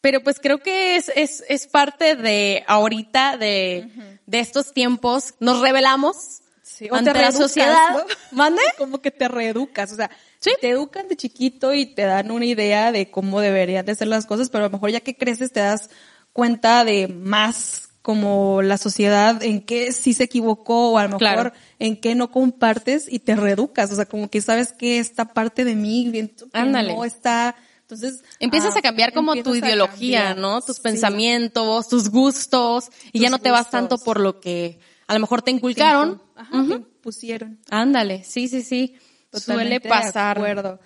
pero 0.01 0.21
pues 0.23 0.39
creo 0.39 0.59
que 0.59 0.95
es, 0.95 1.11
es, 1.15 1.43
es 1.49 1.67
parte 1.67 2.15
de 2.15 2.63
ahorita, 2.67 3.37
de, 3.37 3.89
de 4.25 4.39
estos 4.39 4.73
tiempos, 4.73 5.35
nos 5.39 5.59
revelamos 5.61 6.39
Sí, 6.61 6.87
o 6.89 6.95
ante 6.95 7.11
te 7.11 7.19
la 7.21 7.31
sociedad. 7.33 7.91
¿no? 7.97 8.05
¿Mande? 8.31 8.61
Como 8.77 9.01
que 9.01 9.11
te 9.11 9.27
reeducas, 9.27 9.91
o 9.91 9.95
sea, 9.95 10.09
Sí. 10.43 10.51
te 10.59 10.69
educan 10.69 11.07
de 11.07 11.15
chiquito 11.15 11.73
y 11.73 11.85
te 11.85 12.03
dan 12.03 12.29
una 12.31 12.45
idea 12.45 12.91
de 12.91 13.09
cómo 13.09 13.39
deberían 13.39 13.85
de 13.85 13.95
ser 13.95 14.07
las 14.09 14.25
cosas, 14.25 14.49
pero 14.49 14.65
a 14.65 14.67
lo 14.67 14.71
mejor 14.73 14.89
ya 14.91 14.99
que 14.99 15.15
creces 15.15 15.51
te 15.53 15.61
das 15.61 15.89
cuenta 16.33 16.83
de 16.83 17.07
más 17.07 17.89
como 18.01 18.61
la 18.61 18.77
sociedad 18.77 19.41
en 19.43 19.61
qué 19.61 19.93
sí 19.93 20.13
se 20.13 20.25
equivocó 20.25 20.91
o 20.91 20.97
a 20.97 21.07
lo 21.07 21.17
mejor 21.17 21.53
en 21.79 21.95
qué 21.95 22.15
no 22.15 22.31
compartes 22.31 23.07
y 23.09 23.19
te 23.19 23.35
reeducas, 23.37 23.91
o 23.91 23.95
sea, 23.95 24.05
como 24.05 24.29
que 24.29 24.41
sabes 24.41 24.73
que 24.73 24.99
esta 24.99 25.25
parte 25.33 25.63
de 25.63 25.75
mí 25.75 26.09
bien- 26.11 26.33
no 26.53 27.05
está, 27.05 27.55
entonces 27.81 28.21
Empiezas 28.39 28.75
ah, 28.75 28.79
a 28.79 28.81
cambiar 28.81 29.13
como 29.13 29.33
tu 29.41 29.55
ideología. 29.55 30.33
¿no? 30.35 30.61
Tus 30.61 30.77
Sí. 30.77 30.81
pensamientos, 30.81 31.87
tus 31.87 32.09
gustos, 32.09 32.89
y 33.13 33.19
ya 33.19 33.29
no 33.29 33.39
te 33.39 33.51
vas 33.51 33.65
gustos. 33.67 33.71
tanto 33.71 33.97
por 33.99 34.19
lo 34.19 34.39
que 34.41 34.79
a 35.07 35.13
lo 35.13 35.19
mejor 35.19 35.41
te 35.41 35.51
inculcaron. 35.51 36.21
Ajá, 36.35 36.65
te 36.67 36.79
pusieron. 36.79 37.59
Ándale, 37.69 38.23
sí, 38.23 38.47
sí, 38.47 38.63
sí. 38.63 38.95
Suele 39.39 39.79
Totalmente 39.79 39.87
de 39.87 39.89
pasar. 39.89 40.37
acuerdo. 40.37 40.79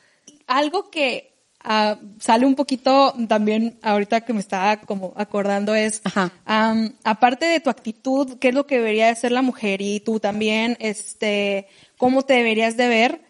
Algo 0.47 0.89
que 0.89 1.33
ah, 1.63 1.97
sale 2.19 2.45
un 2.45 2.55
poquito 2.55 3.13
también 3.27 3.77
ahorita 3.81 4.21
que 4.21 4.33
me 4.33 4.39
estaba 4.39 4.77
como 4.77 5.13
acordando 5.17 5.75
es, 5.75 6.01
am, 6.45 6.93
aparte 7.03 7.45
de 7.45 7.59
tu 7.59 7.69
actitud, 7.69 8.37
qué 8.39 8.49
es 8.49 8.53
lo 8.53 8.65
que 8.65 8.77
debería 8.77 9.07
de 9.07 9.15
ser 9.15 9.31
la 9.33 9.41
mujer 9.41 9.81
y 9.81 9.99
tú 9.99 10.19
también, 10.19 10.77
este, 10.79 11.67
cómo 11.97 12.21
te 12.23 12.33
deberías 12.35 12.77
de 12.77 12.87
ver, 12.87 13.21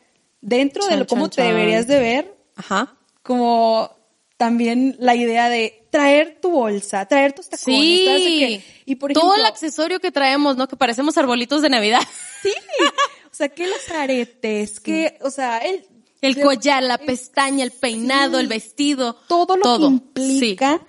dentro 0.42 0.84
de 0.84 0.92
Chan, 0.92 1.00
lo, 1.00 1.08
cómo 1.08 1.28
chan, 1.28 1.30
te 1.32 1.42
chan. 1.44 1.48
deberías 1.56 1.88
de 1.88 2.00
ver, 2.00 2.36
Ajá. 2.56 2.96
como 3.24 3.92
también 4.38 4.96
la 5.00 5.16
idea 5.16 5.50
de 5.50 5.88
traer 5.90 6.38
tu 6.40 6.52
bolsa, 6.52 7.08
traer 7.08 7.34
tus 7.34 7.50
tacones, 7.50 8.04
traer 8.04 8.20
Sí. 8.20 8.40
qué. 8.40 8.64
y 8.86 8.96
por 8.96 9.12
Todo 9.14 9.34
el 9.34 9.42
ejemplo, 9.42 9.48
accesorio 9.54 10.00
que 10.00 10.12
traemos, 10.12 10.56
¿no? 10.58 10.68
Que 10.68 10.76
parecemos 10.76 11.18
arbolitos 11.18 11.64
de 11.64 11.70
Navidad. 11.70 12.02
sí, 12.44 12.52
sea, 13.38 13.50
que 13.50 13.68
los 13.68 13.90
aretes, 13.92 14.80
que, 14.80 15.18
o 15.22 15.30
sea, 15.30 15.60
el, 15.60 15.86
El 16.22 16.42
collar, 16.42 16.82
la 16.84 16.98
pestaña, 16.98 17.64
el 17.64 17.72
peinado, 17.72 18.38
Sí. 18.38 18.42
el 18.42 18.48
vestido. 18.48 19.14
todo 19.28 19.56
lo 19.56 19.78
que 19.78 19.86
implica 19.86 20.82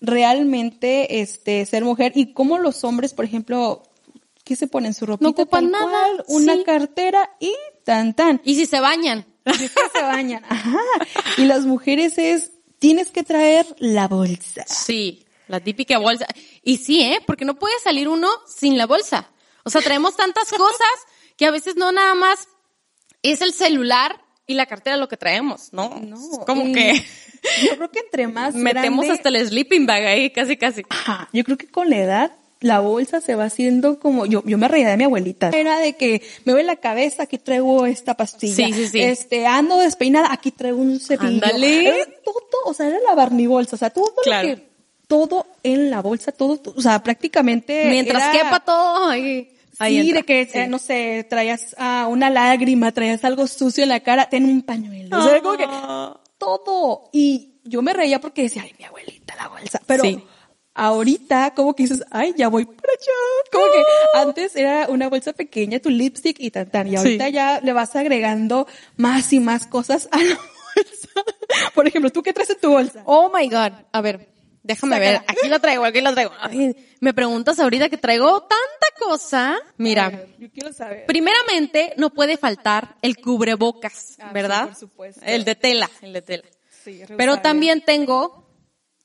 realmente 0.00 1.20
este 1.20 1.64
ser 1.66 1.84
mujer 1.84 2.12
y 2.14 2.32
cómo 2.32 2.58
los 2.58 2.82
hombres, 2.84 3.12
por 3.14 3.24
ejemplo, 3.24 3.82
¿qué 4.44 4.56
se 4.56 4.66
ponen 4.66 4.94
su 4.94 5.06
ropita? 5.06 5.24
No 5.24 5.30
ocupan 5.30 5.70
nada, 5.70 5.86
cual, 5.86 6.24
una 6.28 6.54
sí. 6.56 6.62
cartera 6.64 7.30
y 7.38 7.52
tan 7.84 8.14
tan. 8.14 8.40
Y 8.44 8.54
si 8.54 8.66
se 8.66 8.80
bañan. 8.80 9.26
Y 9.46 9.52
que 9.68 9.68
se 9.92 10.02
bañan. 10.02 10.42
Ajá. 10.48 10.78
Y 11.38 11.44
las 11.44 11.64
mujeres 11.64 12.18
es 12.18 12.52
tienes 12.78 13.10
que 13.10 13.22
traer 13.22 13.66
la 13.78 14.06
bolsa. 14.08 14.64
Sí, 14.66 15.26
la 15.48 15.60
típica 15.60 15.98
bolsa. 15.98 16.26
Y 16.62 16.76
sí, 16.76 17.02
¿eh? 17.02 17.20
Porque 17.26 17.44
no 17.44 17.58
puede 17.58 17.74
salir 17.82 18.08
uno 18.08 18.28
sin 18.46 18.78
la 18.78 18.86
bolsa. 18.86 19.30
O 19.64 19.70
sea, 19.70 19.80
traemos 19.82 20.14
tantas 20.16 20.50
cosas 20.50 20.88
que 21.40 21.46
a 21.46 21.50
veces 21.50 21.74
no 21.76 21.90
nada 21.90 22.14
más 22.14 22.46
es 23.22 23.40
el 23.40 23.52
celular 23.54 24.20
y 24.46 24.54
la 24.54 24.66
cartera 24.66 24.96
lo 24.98 25.08
que 25.08 25.16
traemos, 25.16 25.72
¿no? 25.72 25.98
No, 26.00 26.16
Es 26.16 26.38
como 26.46 26.72
que 26.72 27.02
Yo 27.64 27.76
creo 27.76 27.90
que 27.90 28.00
entre 28.00 28.26
más 28.28 28.54
metemos 28.68 29.06
grande- 29.06 29.12
hasta 29.18 29.28
el 29.30 29.48
sleeping 29.48 29.86
bag 29.86 30.04
ahí, 30.04 30.30
casi, 30.30 30.56
casi. 30.58 30.82
Ajá, 30.90 31.28
yo 31.32 31.42
creo 31.44 31.56
que 31.56 31.66
con 31.68 31.88
la 31.88 31.96
edad 31.96 32.32
la 32.60 32.80
bolsa 32.80 33.22
se 33.22 33.36
va 33.36 33.44
haciendo 33.44 33.98
como 33.98 34.26
yo 34.26 34.42
yo 34.44 34.58
me 34.58 34.68
reía 34.68 34.90
de 34.90 34.98
mi 34.98 35.04
abuelita. 35.04 35.48
Era 35.48 35.78
de 35.78 35.94
que 35.96 36.20
me 36.44 36.52
ve 36.52 36.62
la 36.62 36.76
cabeza, 36.76 37.22
aquí 37.22 37.38
traigo 37.38 37.86
esta 37.86 38.14
pastilla. 38.18 38.54
Sí, 38.54 38.72
sí, 38.74 38.86
sí. 38.88 39.00
Este, 39.00 39.46
ando 39.46 39.78
despeinada, 39.78 40.30
aquí 40.30 40.50
traigo 40.50 40.76
un 40.78 41.00
cepillo. 41.00 41.30
Ándale. 41.46 41.88
Era 41.88 42.04
todo, 42.22 42.36
o 42.66 42.74
sea, 42.74 42.88
era 42.88 42.98
la 43.08 43.14
Barney 43.14 43.46
bolsa, 43.46 43.76
o 43.76 43.78
sea, 43.78 43.88
todo 43.88 44.12
lo 44.14 44.30
que 44.42 44.68
todo 45.08 45.46
en 45.62 45.90
la 45.90 46.02
bolsa, 46.02 46.32
todo, 46.32 46.58
todo, 46.58 46.74
o 46.76 46.82
sea, 46.82 47.02
prácticamente 47.02 47.86
Mientras 47.88 48.22
era- 48.24 48.32
quepa 48.32 48.60
todo 48.60 49.08
ahí. 49.08 49.56
Ahí 49.80 49.94
sí, 49.94 50.00
entra. 50.10 50.18
de 50.20 50.24
que, 50.26 50.46
Sí. 50.46 50.58
eh, 50.58 50.68
no 50.68 50.78
sé, 50.78 51.26
traías 51.28 51.74
ah, 51.78 52.06
una 52.08 52.30
lágrima, 52.30 52.92
traías 52.92 53.24
algo 53.24 53.46
sucio 53.48 53.82
en 53.82 53.88
la 53.88 54.00
cara, 54.00 54.28
ten 54.28 54.44
un 54.44 54.62
pañuelo. 54.62 55.18
O 55.18 55.22
sea, 55.22 55.40
como 55.42 55.56
que 55.58 55.64
Ah. 55.68 56.20
todo. 56.38 57.10
Y 57.12 57.54
yo 57.64 57.82
me 57.82 57.92
reía 57.92 58.20
porque 58.20 58.42
decía, 58.42 58.62
ay, 58.64 58.74
mi 58.78 58.84
abuelita, 58.84 59.34
la 59.36 59.48
bolsa. 59.48 59.80
Pero 59.86 60.04
Sí. 60.04 60.22
ahorita, 60.74 61.52
como 61.54 61.74
que 61.74 61.82
dices, 61.84 62.02
ay, 62.10 62.34
ya 62.36 62.48
voy 62.48 62.64
para 62.64 62.92
allá. 62.92 63.50
Como 63.52 63.64
que 63.66 64.18
antes 64.18 64.56
era 64.56 64.86
una 64.88 65.08
bolsa 65.08 65.32
pequeña, 65.32 65.78
tu 65.80 65.90
lipstick 65.90 66.38
y 66.40 66.50
tan, 66.50 66.70
tan. 66.70 66.86
Y 66.88 66.96
ahorita 66.96 67.26
Sí. 67.26 67.32
ya 67.32 67.60
le 67.60 67.72
vas 67.72 67.94
agregando 67.96 68.66
más 68.96 69.32
y 69.32 69.40
más 69.40 69.66
cosas 69.66 70.08
a 70.12 70.18
la 70.18 70.22
bolsa. 70.76 71.24
Por 71.74 71.86
ejemplo, 71.88 72.10
¿tú 72.10 72.22
qué 72.22 72.32
traes 72.32 72.50
en 72.50 72.60
tu 72.60 72.70
bolsa? 72.70 73.02
Oh 73.04 73.30
my 73.36 73.46
God. 73.48 73.72
A 73.92 74.00
ver, 74.00 74.29
déjame 74.62 74.96
Sácala. 74.96 75.10
ver. 75.18 75.20
Aquí 75.28 75.48
la 75.48 75.58
traigo, 75.58 75.84
aquí 75.84 76.00
la 76.00 76.12
traigo. 76.12 76.32
Ay, 76.40 76.76
me 77.00 77.12
preguntas 77.14 77.58
ahorita 77.58 77.88
que 77.88 77.96
traigo 77.98 78.40
tanta 78.42 78.56
cosa. 78.98 79.56
Mira, 79.76 80.06
A 80.06 80.10
ver, 80.10 80.28
yo 80.38 80.50
quiero 80.50 80.72
saber. 80.72 81.06
primeramente 81.06 81.94
no 81.96 82.10
puede 82.10 82.36
faltar 82.36 82.96
el 83.02 83.18
cubrebocas, 83.18 84.16
Ah, 84.20 84.28
sí, 84.28 84.34
¿verdad? 84.34 84.66
por 84.66 84.76
supuesto. 84.76 85.20
El 85.24 85.44
de 85.44 85.54
tela, 85.54 85.90
el 86.02 86.12
de 86.12 86.22
tela. 86.22 86.44
Sí, 86.84 87.02
Pero 87.16 87.40
también 87.40 87.82
tengo 87.84 88.46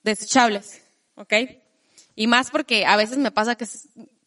desechables, 0.03 0.81
¿ok? 1.15 1.33
Y 2.15 2.27
más 2.27 2.51
porque 2.51 2.85
a 2.85 2.95
veces 2.95 3.17
me 3.17 3.31
pasa 3.31 3.55
que 3.55 3.65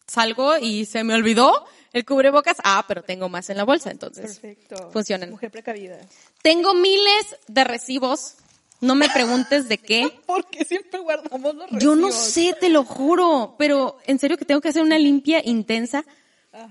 salgo 0.05 0.57
y 0.57 0.85
se 0.85 1.03
me 1.03 1.13
olvidó 1.15 1.65
el 1.93 2.05
cubrebocas. 2.05 2.57
Ah, 2.63 2.85
pero 2.87 3.01
tengo 3.03 3.29
más 3.29 3.49
en 3.49 3.57
la 3.57 3.63
bolsa, 3.63 3.89
entonces 3.89 4.39
Perfecto. 4.39 4.91
funcionan. 4.91 5.31
Mujer 5.31 5.49
precavida. 5.51 5.99
Tengo 6.43 6.73
miles 6.75 7.37
de 7.47 7.63
recibos. 7.63 8.35
No 8.81 8.95
me 8.95 9.09
preguntes 9.09 9.67
de 9.67 9.77
qué. 9.77 10.11
Porque 10.25 10.65
siempre 10.65 10.99
guardamos 10.99 11.55
los 11.55 11.69
Yo 11.71 11.95
no 11.95 12.11
sé, 12.11 12.55
te 12.59 12.69
lo 12.69 12.83
juro, 12.83 13.55
pero 13.57 13.97
en 14.05 14.19
serio 14.19 14.37
que 14.37 14.45
tengo 14.45 14.61
que 14.61 14.69
hacer 14.69 14.83
una 14.83 14.97
limpia 14.97 15.41
intensa 15.43 16.05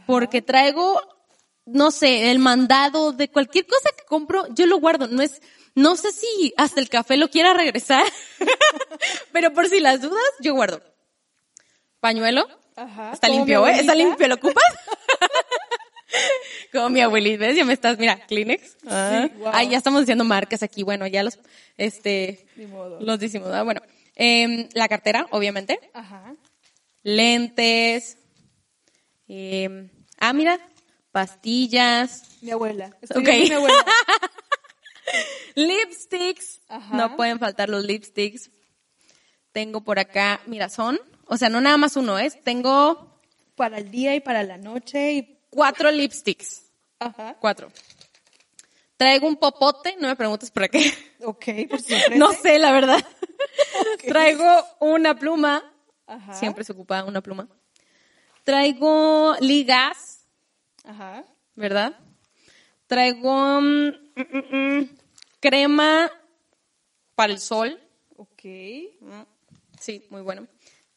porque 0.07 0.43
traigo, 0.43 1.01
no 1.65 1.91
sé, 1.91 2.31
el 2.31 2.39
mandado 2.39 3.13
de 3.13 3.31
cualquier 3.31 3.67
cosa 3.67 3.91
que 3.97 4.05
compro, 4.05 4.47
yo 4.55 4.67
lo 4.67 4.79
guardo. 4.79 5.07
No 5.07 5.23
es, 5.23 5.41
no 5.75 5.97
sé 5.97 6.13
si 6.13 6.53
hasta 6.57 6.81
el 6.81 6.89
café 6.89 7.17
lo 7.17 7.31
quiera 7.31 7.55
regresar, 7.55 8.05
pero 9.33 9.53
por 9.53 9.69
si 9.69 9.81
las 9.81 10.01
dudas, 10.01 10.25
yo 10.41 10.55
guardo. 10.55 10.83
Pañuelo. 12.01 12.47
Ajá. 12.77 13.13
Está 13.13 13.29
limpio, 13.29 13.67
¿eh? 13.67 13.81
Está 13.81 13.95
limpio, 13.95 14.29
¿lo 14.29 14.37
ocupas? 14.37 14.63
Como 16.73 16.89
mi 16.91 17.01
abuelita, 17.01 17.47
¿ves? 17.47 17.57
Ya 17.57 17.65
me 17.65 17.73
estás, 17.73 17.99
mira, 17.99 18.19
Kleenex. 18.27 18.77
Ah. 18.87 19.29
wow. 19.39 19.51
Ay, 19.53 19.69
ya 19.71 19.79
estamos 19.79 20.01
diciendo 20.01 20.25
marcas 20.25 20.63
aquí. 20.63 20.83
Bueno, 20.83 21.07
ya 21.07 21.23
los, 21.23 21.39
este, 21.77 22.47
modo. 22.69 22.99
los 23.01 23.19
decimos. 23.19 23.49
¿verdad? 23.49 23.65
Bueno, 23.65 23.83
em, 24.15 24.69
la 24.75 24.89
cartera, 24.89 25.27
obviamente. 25.31 25.79
Ajá. 25.95 26.35
Lentes. 27.03 28.19
em, 29.29 29.91
ah, 30.19 30.33
mira, 30.33 30.59
pastillas. 31.13 32.23
Mi 32.43 32.51
abuela. 32.51 32.97
Estoy 33.03 33.23
Ok. 33.23 33.29
viendo 33.29 33.45
a 33.45 33.49
mi 33.49 33.55
abuela. 33.67 33.85
Lipsticks. 35.55 36.61
Ajá. 36.69 36.97
No 36.97 37.17
pueden 37.17 37.39
faltar 37.39 37.69
los 37.69 37.85
lipsticks. 37.85 38.51
Tengo 39.53 39.83
por 39.83 39.99
acá, 39.99 40.41
mira, 40.47 40.69
son, 40.69 41.01
o 41.27 41.37
sea, 41.37 41.49
no 41.49 41.61
nada 41.61 41.77
más 41.79 41.97
uno 41.97 42.19
es. 42.19 42.41
Tengo 42.45 43.21
Para 43.57 43.79
el 43.79 43.91
día 43.91 44.15
y 44.15 44.21
para 44.21 44.43
la 44.45 44.57
noche 44.57 45.13
y... 45.15 45.38
cuatro 45.51 45.91
lipsticks. 45.91 46.63
Ajá. 46.99 47.37
Cuatro. 47.41 47.71
Traigo 48.97 49.29
un 49.29 49.37
popote, 49.37 49.97
no 50.01 50.09
me 50.09 50.17
preguntes 50.17 50.51
por 50.51 50.69
qué. 50.69 50.93
Ok, 51.23 51.45
por. 51.71 51.81
No 52.17 52.33
sé, 52.33 52.59
la 52.59 52.73
verdad. 52.73 53.05
Traigo 54.07 54.45
una 54.81 55.17
pluma. 55.17 55.63
Ajá. 56.07 56.35
Siempre 56.35 56.65
se 56.65 56.73
ocupa 56.73 57.05
una 57.05 57.21
pluma. 57.21 57.49
Traigo 58.45 59.37
ligas, 59.41 60.27
Ajá. 60.85 61.25
¿verdad? 61.55 61.99
Traigo 62.87 63.61
mm, 63.61 63.89
mm, 64.17 64.57
mm, 64.57 64.97
crema 65.39 66.11
para 67.15 67.33
el 67.33 67.41
sol. 67.41 67.81
Ok. 68.17 68.43
Sí, 69.79 70.07
muy 70.11 70.23
bueno. 70.23 70.49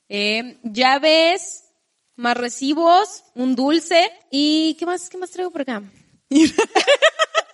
Eh, 0.07 0.59
llaves, 0.63 1.70
más 2.15 2.37
recibos, 2.37 3.23
un 3.35 3.55
dulce 3.55 4.11
y 4.29 4.75
¿qué 4.79 4.85
más? 4.85 5.09
¿Qué 5.09 5.17
más 5.17 5.31
traigo 5.31 5.51
por 5.51 5.61
acá? 5.61 5.81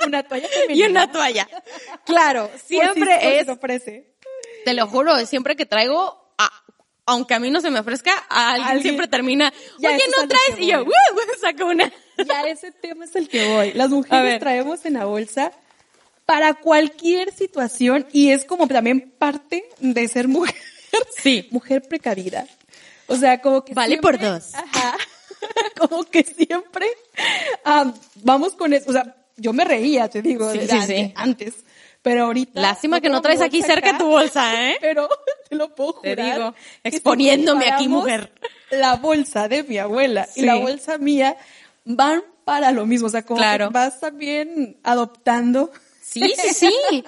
Una 0.06 0.24
toalla 0.24 0.48
Y 0.70 0.84
una 0.84 1.12
toalla. 1.12 1.48
Claro, 2.06 2.50
siempre 2.66 3.20
si 3.20 3.28
es 3.28 3.46
se 3.46 3.52
ofrece. 3.52 4.16
Te 4.66 4.74
lo 4.74 4.88
juro, 4.88 5.18
siempre 5.26 5.56
que 5.56 5.66
traigo, 5.66 6.34
a- 6.38 6.52
aunque 7.06 7.34
a 7.34 7.40
mí 7.40 7.50
no 7.52 7.62
se 7.62 7.70
me 7.72 7.80
ofrezca, 7.80 8.12
a 8.30 8.50
alguien, 8.52 8.68
Alguien- 8.68 8.82
siempre 8.84 9.08
termina, 9.08 9.54
Ya, 9.80 9.90
oye, 9.90 10.04
¿no 10.18 10.28
traes? 10.28 10.60
Y 10.60 10.68
yo. 10.68 10.84
¡uh! 10.84 11.40
saco 11.42 11.66
una. 11.66 11.92
Ya 12.28 12.42
ese 12.48 12.72
tema 12.72 13.06
es 13.06 13.16
el 13.16 13.30
que 13.30 13.48
voy. 13.54 13.74
Las 13.74 13.90
mujeres 13.92 14.40
traemos 14.40 14.84
en 14.86 14.94
la 14.94 15.06
bolsa 15.06 15.52
para 16.26 16.56
cualquier 16.56 17.32
situación 17.32 18.08
y 18.12 18.32
es 18.32 18.44
como 18.44 18.68
también 18.68 19.12
parte 19.20 19.64
de 19.80 20.08
ser 20.08 20.28
mujer. 20.28 20.56
Sí. 21.22 21.48
Mujer 21.52 21.84
precavida. 21.88 22.48
O 23.08 23.16
sea, 23.16 23.42
como 23.42 23.64
que 23.64 23.74
Vale 23.74 23.96
siempre- 23.96 24.18
por 24.18 24.20
dos. 24.20 24.54
Ajá. 24.54 24.98
como 25.80 26.04
que 26.06 26.24
siempre 26.24 26.88
vamos 28.24 28.54
con 28.56 28.74
eso. 28.74 28.90
O 28.90 28.94
sea, 28.94 29.16
yo 29.38 29.54
me 29.54 29.64
reía, 29.66 30.10
te 30.10 30.22
digo, 30.22 30.52
Sí, 30.52 30.60
sí, 30.86 31.14
antes. 31.16 31.56
Pero 32.02 32.26
ahorita. 32.26 32.62
Lástima 32.62 33.02
que 33.02 33.10
no 33.10 33.22
traes 33.22 33.42
aquí 33.42 33.62
cerca 33.62 33.90
acá, 33.90 33.98
tu 33.98 34.08
bolsa, 34.08 34.70
¿eh? 34.70 34.78
Pero 34.82 35.10
te 35.50 35.56
lo 35.56 35.76
puedo 35.76 35.96
Te 36.02 36.12
jurar. 36.12 36.36
digo, 36.38 36.54
que 36.84 36.92
si 36.92 36.96
exponiéndome 36.98 37.70
aquí, 37.72 37.88
mujer. 37.88 38.32
La 38.72 38.96
bolsa 38.96 39.48
de 39.48 39.64
mi 39.64 39.78
abuela 39.78 40.28
y 40.36 40.42
la 40.44 40.56
bolsa 40.56 40.98
mía 40.98 41.38
van 41.86 42.24
para 42.46 42.72
lo 42.72 42.86
mismo. 42.86 43.08
O 43.08 43.10
sea, 43.10 43.24
como 43.24 43.40
Claro. 43.40 43.68
que 43.68 43.74
vas 43.74 44.00
también 44.00 44.78
adoptando. 44.84 45.72
Sí, 46.02 46.34
sí, 46.38 46.54
sí. 46.54 47.04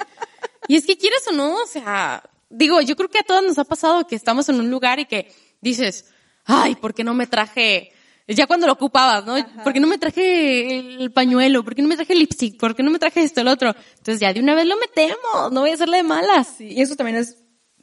Y 0.68 0.76
es 0.76 0.86
que 0.86 0.98
quieres 0.98 1.26
o 1.28 1.32
no, 1.32 1.56
o 1.56 1.66
sea, 1.66 2.22
digo, 2.50 2.82
yo 2.82 2.96
creo 2.96 3.10
que 3.10 3.20
a 3.20 3.24
todas 3.24 3.44
nos 3.44 3.58
ha 3.58 3.64
pasado 3.64 4.06
que 4.06 4.16
estamos 4.16 4.50
en 4.50 4.60
un 4.60 4.70
lugar 4.70 5.00
y 5.00 5.06
que 5.06 5.32
dices, 5.62 6.06
ay, 6.46 6.76
¿por 6.76 6.94
qué 6.94 7.04
no 7.04 7.14
me 7.14 7.28
traje? 7.28 7.92
Ya 8.28 8.46
cuando 8.46 8.68
lo 8.68 8.74
ocupabas, 8.74 9.26
¿no? 9.26 9.36
¿Por 9.64 9.74
qué 9.74 9.80
no 9.80 9.88
me 9.88 9.98
traje 9.98 10.78
el 11.02 11.12
pañuelo? 11.12 11.64
¿Por 11.64 11.74
qué 11.74 11.82
no 11.82 11.88
me 11.88 11.96
traje 11.96 12.14
el 12.14 12.20
lipstick? 12.20 12.60
¿Por 12.60 12.76
qué 12.76 12.84
no 12.84 12.92
me 12.92 13.00
traje 13.00 13.24
esto, 13.24 13.42
el 13.42 13.48
otro? 13.48 13.74
Entonces 13.98 14.20
ya 14.20 14.32
de 14.34 14.40
una 14.40 14.54
vez 14.54 14.66
lo 14.68 14.76
metemos, 14.78 15.52
no 15.52 15.62
voy 15.62 15.72
a 15.72 15.74
hacerle 15.74 15.98
de 15.98 16.04
malas. 16.04 16.48
Sí, 16.58 16.68
y 16.72 16.82
eso 16.82 16.96
también 16.96 17.18
es 17.18 17.38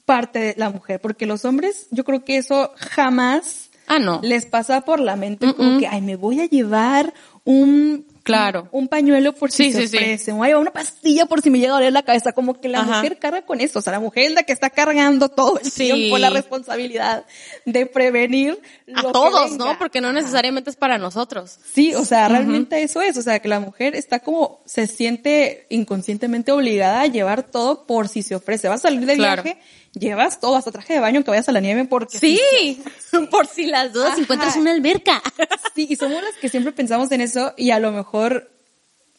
parte 0.05 0.39
de 0.39 0.55
la 0.57 0.71
mujer, 0.71 1.01
porque 1.01 1.27
los 1.27 1.45
hombres, 1.45 1.89
yo 1.91 2.05
creo 2.05 2.25
que 2.25 2.37
eso 2.37 2.71
jamás 2.77 3.71
Ah, 3.89 3.99
no. 3.99 4.21
les 4.23 4.47
pasa 4.47 4.83
por 4.83 5.01
la 5.01 5.17
mente 5.17 5.53
como 5.53 5.81
que, 5.81 5.89
ay, 5.89 6.01
me 6.01 6.15
voy 6.15 6.41
a 6.41 6.47
llevar 6.47 7.12
un, 7.45 8.07
Claro. 8.27 8.69
un 8.73 8.89
pañuelo 8.89 9.33
por 9.33 9.51
si 9.51 9.65
Sí, 9.65 9.73
se 9.73 9.81
sí, 9.83 9.89
sí. 9.89 9.97
ofrece, 9.97 10.33
llevar 10.33 10.59
una 10.59 10.73
pastilla 10.73 11.27
por 11.27 11.41
si 11.41 11.49
me 11.51 11.59
llega 11.59 11.73
a 11.73 11.77
doler 11.77 11.93
la 11.93 12.03
cabeza, 12.03 12.33
como 12.33 12.61
que 12.61 12.69
la 12.69 12.81
Ajá. 12.81 12.97
mujer 12.97 13.19
carga 13.19 13.43
con 13.43 13.61
eso, 13.61 13.79
o 13.79 13.83
sea, 13.83 13.93
la 13.93 14.01
mujer 14.01 14.25
es 14.25 14.33
la 14.33 14.43
que 14.43 14.53
está 14.53 14.69
cargando 14.71 15.29
todo 15.29 15.59
el 15.59 15.65
Sí. 15.71 15.85
tiempo 15.93 16.19
la 16.19 16.31
responsabilidad 16.31 17.25
de 17.65 17.87
prevenir 17.87 18.59
A 18.95 19.03
lo 19.03 19.09
que 19.09 19.12
todos, 19.12 19.51
venga. 19.53 19.65
¿no? 19.65 19.79
Porque 19.79 20.01
no 20.01 20.12
necesariamente 20.12 20.71
es 20.71 20.77
para 20.77 20.99
nosotros. 20.99 21.59
Sí, 21.73 21.95
o 21.95 22.05
sea, 22.05 22.29
realmente 22.29 22.83
eso 22.83 23.01
es, 23.01 23.17
o 23.17 23.23
sea, 23.23 23.39
que 23.41 23.49
la 23.49 23.61
mujer 23.61 23.95
está 23.95 24.19
como, 24.21 24.61
se 24.67 24.87
siente 24.87 25.67
inconscientemente 25.71 26.51
obligada 26.53 27.01
a 27.03 27.07
llevar 27.07 27.45
todo 27.45 27.87
por 27.87 28.09
si 28.09 28.23
se 28.23 28.35
ofrece. 28.35 28.69
Vas 28.69 28.81
a 28.85 28.89
salir 28.89 29.07
de 29.07 29.15
Claro. 29.17 29.43
viaje, 29.45 29.61
llevas 29.98 30.40
todo, 30.40 30.56
hasta 30.56 30.72
traje 30.72 30.94
de 30.94 31.00
baño 31.00 31.24
que 31.24 31.30
vayas 31.30 31.48
a 31.48 31.52
la 31.52 31.61
nieve 31.61 31.85
porque 31.87 32.18
Sí, 32.18 32.82
por 33.30 33.46
si 33.46 33.66
las 33.66 33.92
dudas 33.92 34.12
Ajá. 34.12 34.20
encuentras 34.20 34.56
una 34.56 34.72
alberca. 34.72 35.22
Sí, 35.74 35.87
y 35.90 35.96
somos 35.96 36.22
las 36.22 36.35
que 36.37 36.48
siempre 36.48 36.72
pensamos 36.72 37.12
en 37.12 37.20
eso 37.20 37.52
y 37.59 37.70
a 37.70 37.78
lo 37.78 37.92
mejor, 37.92 38.50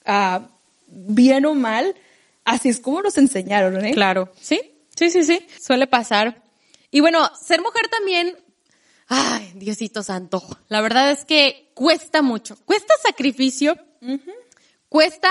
ah, 0.06 0.48
bien 0.88 1.46
o 1.46 1.54
mal, 1.54 1.94
así 2.46 2.70
es 2.70 2.80
como 2.80 3.04
nos 3.04 3.16
enseñaron, 3.20 3.86
¿eh? 3.86 3.92
Claro. 3.94 4.32
Sí, 4.42 4.60
sí, 4.96 5.12
sí, 5.12 5.24
sí. 5.24 5.46
Suele 5.62 5.86
pasar. 5.86 6.42
Y 6.90 7.02
bueno, 7.02 7.30
ser 7.40 7.62
mujer 7.62 7.88
también, 7.90 8.36
ay, 9.08 9.52
Diosito 9.54 10.02
santo, 10.02 10.42
la 10.68 10.82
verdad 10.82 11.12
es 11.12 11.26
que 11.26 11.70
cuesta 11.76 12.24
mucho, 12.24 12.58
cuesta 12.66 12.92
sacrificio, 13.04 13.78
cuesta 14.90 15.30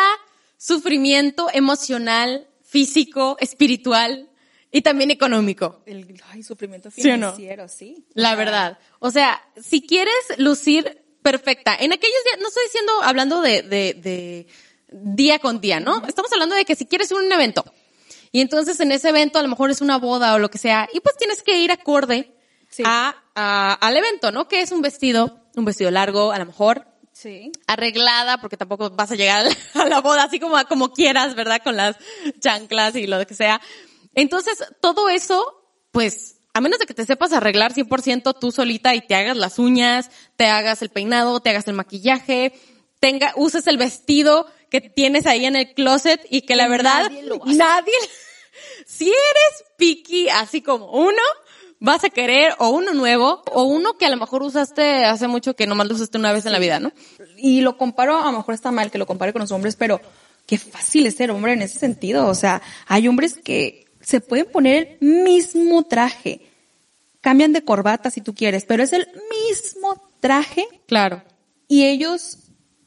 sufrimiento 0.56 1.48
emocional, 1.52 2.46
físico, 2.62 3.36
espiritual 3.40 4.28
y 4.76 4.82
también 4.82 5.10
económico. 5.10 5.80
El 5.86 6.22
ay, 6.28 6.42
sufrimiento 6.42 6.90
financiero, 6.90 7.66
¿Sí, 7.66 8.04
La 8.12 8.34
verdad. 8.34 8.78
O 8.98 9.10
sea, 9.10 9.40
si 9.58 9.80
quieres 9.80 10.12
lucir 10.36 11.02
perfecta, 11.22 11.74
en 11.74 11.94
aquellos 11.94 12.22
días, 12.24 12.40
no 12.42 12.48
estoy 12.48 12.64
diciendo, 12.64 12.92
hablando 13.02 13.40
de, 13.40 13.62
de, 13.62 13.94
de 13.94 14.46
día 14.90 15.38
con 15.38 15.62
día, 15.62 15.80
¿no? 15.80 16.04
Estamos 16.06 16.30
hablando 16.30 16.54
de 16.54 16.66
que 16.66 16.76
si 16.76 16.84
quieres 16.84 17.10
un 17.10 17.32
evento, 17.32 17.64
y 18.32 18.42
entonces 18.42 18.78
en 18.80 18.92
ese 18.92 19.08
evento 19.08 19.38
a 19.38 19.42
lo 19.42 19.48
mejor 19.48 19.70
es 19.70 19.80
una 19.80 19.96
boda 19.96 20.34
o 20.34 20.38
lo 20.38 20.50
que 20.50 20.58
sea, 20.58 20.90
y 20.92 21.00
pues 21.00 21.16
tienes 21.16 21.42
que 21.42 21.58
ir 21.58 21.72
acorde 21.72 22.34
a, 22.84 23.16
a, 23.34 23.72
al 23.72 23.96
evento, 23.96 24.30
¿no? 24.30 24.46
Que 24.46 24.60
es 24.60 24.72
un 24.72 24.82
vestido, 24.82 25.40
un 25.54 25.64
vestido 25.64 25.90
largo, 25.90 26.32
a 26.32 26.38
lo 26.38 26.44
mejor. 26.44 26.86
Sí. 27.12 27.50
Arreglada, 27.66 28.42
porque 28.42 28.58
tampoco 28.58 28.90
vas 28.90 29.10
a 29.10 29.14
llegar 29.14 29.46
a 29.74 29.84
la 29.86 30.02
boda 30.02 30.24
así 30.24 30.38
como, 30.38 30.62
como 30.68 30.92
quieras, 30.92 31.34
¿verdad? 31.34 31.62
Con 31.64 31.78
las 31.78 31.96
chanclas 32.40 32.94
y 32.94 33.06
lo 33.06 33.26
que 33.26 33.32
sea. 33.32 33.58
Entonces, 34.16 34.64
todo 34.80 35.08
eso, 35.08 35.62
pues, 35.92 36.38
a 36.54 36.60
menos 36.60 36.78
de 36.78 36.86
que 36.86 36.94
te 36.94 37.04
sepas 37.04 37.32
arreglar 37.32 37.74
100% 37.74 38.36
tú 38.40 38.50
solita 38.50 38.94
y 38.94 39.02
te 39.02 39.14
hagas 39.14 39.36
las 39.36 39.58
uñas, 39.58 40.10
te 40.36 40.46
hagas 40.46 40.82
el 40.82 40.88
peinado, 40.88 41.38
te 41.40 41.50
hagas 41.50 41.68
el 41.68 41.74
maquillaje, 41.74 42.54
tenga, 42.98 43.32
uses 43.36 43.66
el 43.66 43.76
vestido 43.76 44.46
que 44.70 44.80
tienes 44.80 45.26
ahí 45.26 45.44
en 45.44 45.54
el 45.54 45.74
closet 45.74 46.20
y 46.30 46.40
que 46.40 46.56
la 46.56 46.66
verdad 46.66 47.10
nadie 47.10 47.22
lo 47.24 47.38
nadie, 47.44 47.92
si 48.86 49.04
eres 49.04 49.64
picky 49.76 50.30
así 50.30 50.62
como 50.62 50.90
uno, 50.90 51.22
vas 51.78 52.04
a 52.04 52.10
querer 52.10 52.54
o 52.58 52.70
uno 52.70 52.94
nuevo 52.94 53.42
o 53.52 53.64
uno 53.64 53.98
que 53.98 54.06
a 54.06 54.10
lo 54.10 54.16
mejor 54.16 54.42
usaste 54.42 55.04
hace 55.04 55.28
mucho 55.28 55.54
que 55.54 55.66
nomás 55.66 55.88
lo 55.88 55.94
usaste 55.94 56.16
una 56.16 56.32
vez 56.32 56.46
en 56.46 56.52
la 56.52 56.58
vida, 56.58 56.80
¿no? 56.80 56.90
Y 57.36 57.60
lo 57.60 57.76
comparo, 57.76 58.18
a 58.18 58.32
lo 58.32 58.38
mejor 58.38 58.54
está 58.54 58.72
mal 58.72 58.90
que 58.90 58.96
lo 58.96 59.06
compare 59.06 59.34
con 59.34 59.40
los 59.40 59.52
hombres, 59.52 59.76
pero 59.76 60.00
qué 60.46 60.56
fácil 60.56 61.06
es 61.06 61.16
ser 61.16 61.30
hombre 61.30 61.52
en 61.52 61.62
ese 61.62 61.78
sentido. 61.78 62.26
O 62.28 62.34
sea, 62.34 62.62
hay 62.86 63.08
hombres 63.08 63.38
que 63.44 63.85
se 64.06 64.20
pueden 64.20 64.46
poner 64.46 64.98
el 65.00 65.08
mismo 65.24 65.82
traje. 65.82 66.42
Cambian 67.20 67.52
de 67.52 67.62
corbata 67.64 68.08
si 68.12 68.20
tú 68.20 68.34
quieres, 68.36 68.64
pero 68.64 68.84
es 68.84 68.92
el 68.92 69.04
mismo 69.48 70.00
traje 70.20 70.64
Claro. 70.86 71.24
y 71.66 71.84
ellos 71.86 72.38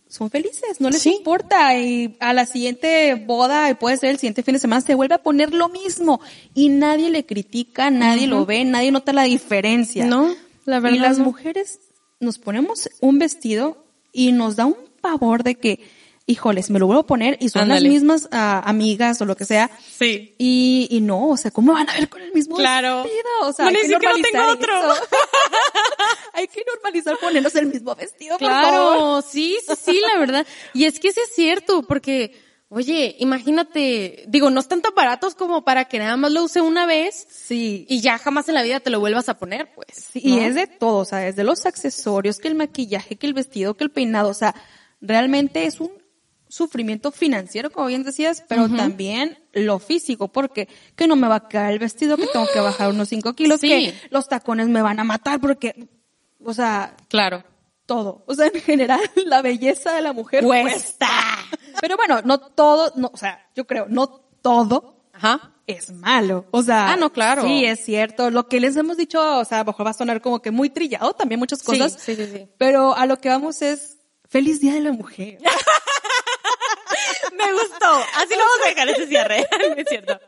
son 0.07 0.29
felices, 0.29 0.79
no 0.79 0.89
les 0.89 1.01
Sí. 1.01 1.15
importa. 1.17 1.77
Y 1.77 2.15
a 2.21 2.31
la 2.33 2.45
siguiente 2.45 3.15
boda, 3.15 3.69
y 3.69 3.73
puede 3.73 3.97
ser 3.97 4.11
el 4.11 4.17
siguiente 4.17 4.43
fin 4.43 4.53
de 4.53 4.59
semana, 4.59 4.79
se 4.81 4.95
vuelve 4.95 5.15
a 5.15 5.21
poner 5.21 5.53
lo 5.53 5.67
mismo. 5.67 6.21
Y 6.55 6.69
nadie 6.69 7.09
le 7.09 7.25
critica, 7.25 7.91
nadie 7.91 8.25
lo 8.25 8.45
ve, 8.45 8.63
nadie 8.63 8.91
nota 8.93 9.11
la 9.11 9.23
diferencia. 9.23 10.05
No, 10.05 10.33
la 10.63 10.79
verdad. 10.79 10.95
Y 10.95 10.99
las 11.01 11.17
no. 11.17 11.25
mujeres 11.25 11.79
nos 12.21 12.39
ponemos 12.39 12.89
un 13.01 13.19
vestido 13.19 13.83
y 14.13 14.31
nos 14.31 14.55
da 14.55 14.65
un 14.67 14.77
pavor 15.01 15.43
de 15.43 15.55
que, 15.55 15.81
híjoles, 16.29 16.69
me 16.69 16.79
lo 16.79 16.85
vuelvo 16.85 17.01
a 17.01 17.05
poner 17.05 17.37
y 17.41 17.49
son 17.49 17.67
las 17.69 17.81
mismas 17.83 18.29
ah, 18.31 18.61
amigas 18.65 19.19
o 19.21 19.25
lo 19.25 19.35
que 19.35 19.45
sea. 19.45 19.69
Sí. 19.97 20.35
Y, 20.37 20.87
y 20.91 21.01
no, 21.01 21.29
o 21.29 21.37
sea, 21.37 21.51
¿cómo 21.51 21.73
van 21.73 21.89
a 21.89 21.93
ver 21.93 22.07
con 22.07 22.21
el 22.21 22.31
mismo 22.33 22.55
Claro. 22.55 23.03
vestido? 23.03 23.29
O 23.43 23.53
sea, 23.53 23.65
a 23.65 23.67
hay 23.69 23.75
que 23.75 23.81
que 23.81 23.89
no 23.93 23.99
tengo 23.99 24.09
normalizar 24.13 24.49
otro. 24.49 24.93
eso. 24.93 25.03
hay 26.33 26.47
que 26.47 26.63
normalizar 26.73 27.17
ponernos 27.19 27.55
el 27.55 27.65
mismo 27.67 27.95
vestido, 27.95 28.37
por 28.37 28.47
favor. 28.49 28.69
Claro, 28.97 29.21
sí, 29.21 29.57
sí, 29.67 29.73
sí, 29.83 30.01
la 30.13 30.19
verdad. 30.19 30.45
Y 30.73 30.85
es 30.85 30.99
que 30.99 31.11
sí 31.11 31.19
es 31.21 31.33
cierto, 31.35 31.83
porque, 31.83 32.35
oye, 32.69 33.15
imagínate, 33.19 34.23
digo, 34.27 34.49
no 34.49 34.59
están 34.59 34.81
tan 34.81 34.93
baratos 34.95 35.35
como 35.35 35.63
para 35.63 35.85
que 35.85 35.99
nada 35.99 36.15
más 36.17 36.31
lo 36.31 36.43
use 36.43 36.61
una 36.61 36.85
vez 36.85 37.25
Sí. 37.29 37.85
y 37.89 38.01
ya 38.01 38.17
jamás 38.19 38.47
en 38.49 38.55
la 38.55 38.63
vida 38.63 38.79
te 38.79 38.89
lo 38.89 38.99
vuelvas 38.99 39.29
a 39.29 39.37
poner, 39.37 39.71
pues. 39.73 39.87
Sí, 40.13 40.21
Y 40.23 40.35
¿no? 40.35 40.41
es 40.43 40.55
de 40.55 40.67
todo, 40.67 40.97
o 40.99 41.05
sea, 41.05 41.19
desde 41.19 41.43
los 41.43 41.65
accesorios, 41.65 42.37
que 42.37 42.47
el 42.47 42.55
maquillaje, 42.55 43.15
que 43.15 43.25
el 43.27 43.33
vestido, 43.33 43.75
que 43.75 43.83
el 43.83 43.89
peinado, 43.91 44.29
o 44.29 44.33
sea, 44.35 44.53
realmente 45.01 45.65
es 45.65 45.79
un 45.79 45.91
sufrimiento 46.49 47.11
financiero, 47.11 47.69
como 47.71 47.87
bien 47.87 48.03
decías, 48.03 48.43
pero 48.49 48.67
también 48.67 49.37
lo 49.53 49.79
físico, 49.79 50.27
porque 50.27 50.67
que 50.95 51.07
no 51.07 51.15
me 51.15 51.27
va 51.27 51.35
a 51.35 51.47
quedar 51.47 51.71
el 51.71 51.79
vestido, 51.79 52.17
que 52.17 52.27
tengo 52.27 52.47
que 52.51 52.59
bajar 52.59 52.89
unos 52.89 53.07
5 53.09 53.33
kilos, 53.33 53.61
Sí. 53.61 53.69
que 53.69 53.93
los 54.09 54.27
tacones 54.27 54.67
me 54.67 54.81
van 54.81 54.99
a 54.99 55.03
matar, 55.03 55.39
porque, 55.39 55.87
o 56.43 56.53
sea, 56.53 56.97
Claro. 57.07 57.43
todo. 57.85 58.23
O 58.27 58.33
sea, 58.33 58.47
en 58.53 58.61
general, 58.61 58.99
la 59.25 59.41
belleza 59.41 59.93
de 59.93 60.01
la 60.01 60.11
mujer 60.11 60.43
Cuesta. 60.43 61.07
Pero 61.81 61.95
bueno, 61.97 62.21
no 62.25 62.39
todo, 62.39 62.91
no, 62.95 63.09
o 63.13 63.17
sea, 63.17 63.47
yo 63.55 63.65
creo, 63.67 63.85
no 63.87 64.07
todo 64.41 65.03
Ajá. 65.13 65.53
es 65.67 65.91
malo. 65.91 66.45
O 66.51 66.63
sea, 66.63 66.91
Ah, 66.93 66.95
no, 66.97 67.11
claro. 67.13 67.43
Sí, 67.43 67.63
es 67.65 67.85
cierto. 67.85 68.31
Lo 68.31 68.47
que 68.47 68.59
les 68.59 68.75
hemos 68.75 68.97
dicho, 68.97 69.37
o 69.39 69.45
sea, 69.45 69.59
a 69.59 69.61
lo 69.61 69.67
mejor 69.67 69.85
va 69.85 69.91
a 69.91 69.93
sonar 69.93 70.19
como 70.21 70.41
que 70.41 70.49
muy 70.51 70.69
trillado 70.71 71.13
también 71.13 71.37
muchas 71.39 71.61
cosas. 71.61 71.93
Sí, 71.93 72.15
sí, 72.15 72.25
sí, 72.25 72.31
sí. 72.37 72.47
Pero 72.57 72.95
a 72.95 73.05
lo 73.05 73.17
que 73.21 73.29
vamos 73.29 73.61
es 73.61 73.97
feliz 74.27 74.59
día 74.61 74.73
de 74.73 74.79
la 74.81 74.91
mujer. 74.93 75.37
Me 77.45 77.53
gustó. 77.53 77.91
Así 78.17 78.33
lo 78.33 78.39
vamos 78.39 78.59
a 78.65 78.69
dejar 78.69 78.89
ese 78.89 79.07
cierre. 79.07 79.47
es 79.77 79.87
cierto. 79.87 80.19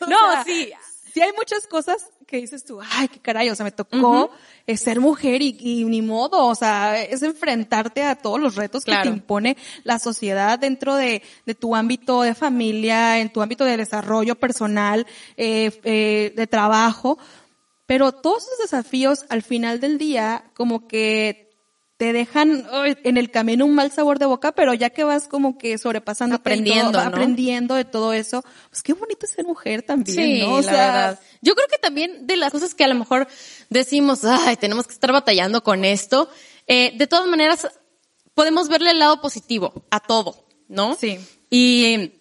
O 0.00 0.06
No, 0.06 0.32
sea, 0.32 0.44
sí. 0.44 0.72
Sí 1.12 1.20
hay 1.20 1.32
muchas 1.32 1.66
cosas 1.66 2.06
que 2.24 2.36
dices 2.36 2.64
tú, 2.64 2.78
ay, 2.92 3.08
qué 3.08 3.18
caray, 3.18 3.50
o 3.50 3.56
sea, 3.56 3.64
me 3.64 3.72
tocó 3.72 4.30
eh, 4.64 4.76
ser 4.76 5.00
mujer 5.00 5.42
y, 5.42 5.56
y 5.58 5.84
ni 5.86 6.02
modo, 6.02 6.46
o 6.46 6.54
sea, 6.54 7.02
es 7.02 7.24
enfrentarte 7.24 8.04
a 8.04 8.14
todos 8.14 8.38
los 8.38 8.54
retos 8.54 8.84
que 8.84 8.94
te 9.02 9.08
impone 9.08 9.56
la 9.82 9.98
sociedad 9.98 10.56
dentro 10.56 10.94
de, 10.94 11.22
de 11.46 11.54
tu 11.56 11.74
ámbito 11.74 12.22
de 12.22 12.36
familia, 12.36 13.18
en 13.18 13.32
tu 13.32 13.42
ámbito 13.42 13.64
de 13.64 13.76
desarrollo 13.76 14.36
personal, 14.36 15.04
eh, 15.36 15.80
eh, 15.82 16.32
de 16.36 16.46
trabajo, 16.46 17.18
pero 17.86 18.12
todos 18.12 18.44
esos 18.44 18.58
desafíos 18.70 19.24
al 19.30 19.42
final 19.42 19.80
del 19.80 19.98
día 19.98 20.44
como 20.54 20.86
que 20.86 21.49
te 22.00 22.14
dejan 22.14 22.66
en 23.04 23.18
el 23.18 23.30
camino 23.30 23.66
un 23.66 23.74
mal 23.74 23.92
sabor 23.92 24.18
de 24.18 24.24
boca, 24.24 24.52
pero 24.52 24.72
ya 24.72 24.88
que 24.88 25.04
vas 25.04 25.28
como 25.28 25.58
que 25.58 25.76
sobrepasando 25.76 26.36
Aprendiendo, 26.36 26.92
¿no? 26.92 27.06
aprendiendo 27.06 27.74
de 27.74 27.84
todo 27.84 28.14
eso, 28.14 28.42
pues 28.70 28.82
qué 28.82 28.94
bonito 28.94 29.26
es 29.26 29.32
ser 29.32 29.44
mujer 29.44 29.82
también, 29.82 30.16
Sí, 30.16 30.40
¿no? 30.40 30.54
O 30.54 30.62
la 30.62 30.62
sea, 30.62 30.86
verdad. 30.86 31.20
Yo 31.42 31.54
creo 31.54 31.68
que 31.68 31.76
también 31.76 32.26
de 32.26 32.36
las 32.36 32.52
cosas 32.52 32.74
que 32.74 32.84
a 32.84 32.88
lo 32.88 32.94
mejor 32.94 33.28
decimos, 33.68 34.24
ay, 34.24 34.56
tenemos 34.56 34.86
que 34.86 34.94
estar 34.94 35.12
batallando 35.12 35.62
con 35.62 35.84
esto, 35.84 36.30
eh, 36.66 36.94
de 36.96 37.06
todas 37.06 37.26
maneras, 37.28 37.68
podemos 38.32 38.70
verle 38.70 38.92
el 38.92 38.98
lado 38.98 39.20
positivo 39.20 39.84
a 39.90 40.00
todo, 40.00 40.46
¿no? 40.68 40.94
Sí. 40.94 41.18
Y, 41.50 42.19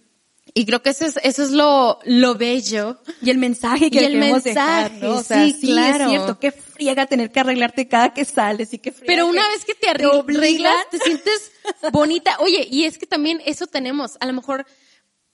y 0.53 0.65
creo 0.65 0.81
que 0.81 0.89
eso 0.89 1.05
es, 1.05 1.17
eso 1.23 1.43
es 1.43 1.51
lo, 1.51 1.99
lo 2.05 2.35
bello. 2.35 2.99
Y 3.21 3.29
el 3.29 3.37
mensaje 3.37 3.91
que 3.91 4.01
Y 4.01 4.05
el 4.05 4.13
queremos 4.13 4.43
dejar, 4.43 4.91
mensaje, 4.91 5.07
¿no? 5.07 5.19
O 5.19 5.23
sea, 5.23 5.45
sí, 5.45 5.57
sí, 5.59 5.67
claro. 5.67 6.05
es 6.05 6.09
cierto, 6.09 6.39
qué 6.39 6.51
friega 6.51 7.05
tener 7.05 7.31
que 7.31 7.39
arreglarte 7.39 7.87
cada 7.87 8.13
que 8.13 8.25
sales 8.25 8.73
y 8.73 8.79
qué 8.79 8.91
friega 8.91 9.07
Pero 9.07 9.27
una 9.27 9.43
que 9.43 9.49
vez 9.49 9.65
que 9.65 9.75
te 9.75 9.89
arreglas, 9.89 10.89
te 10.89 10.99
sientes 10.99 11.51
bonita. 11.91 12.37
Oye, 12.39 12.67
y 12.69 12.85
es 12.85 12.97
que 12.97 13.05
también 13.05 13.41
eso 13.45 13.67
tenemos. 13.67 14.17
A 14.19 14.25
lo 14.25 14.33
mejor 14.33 14.65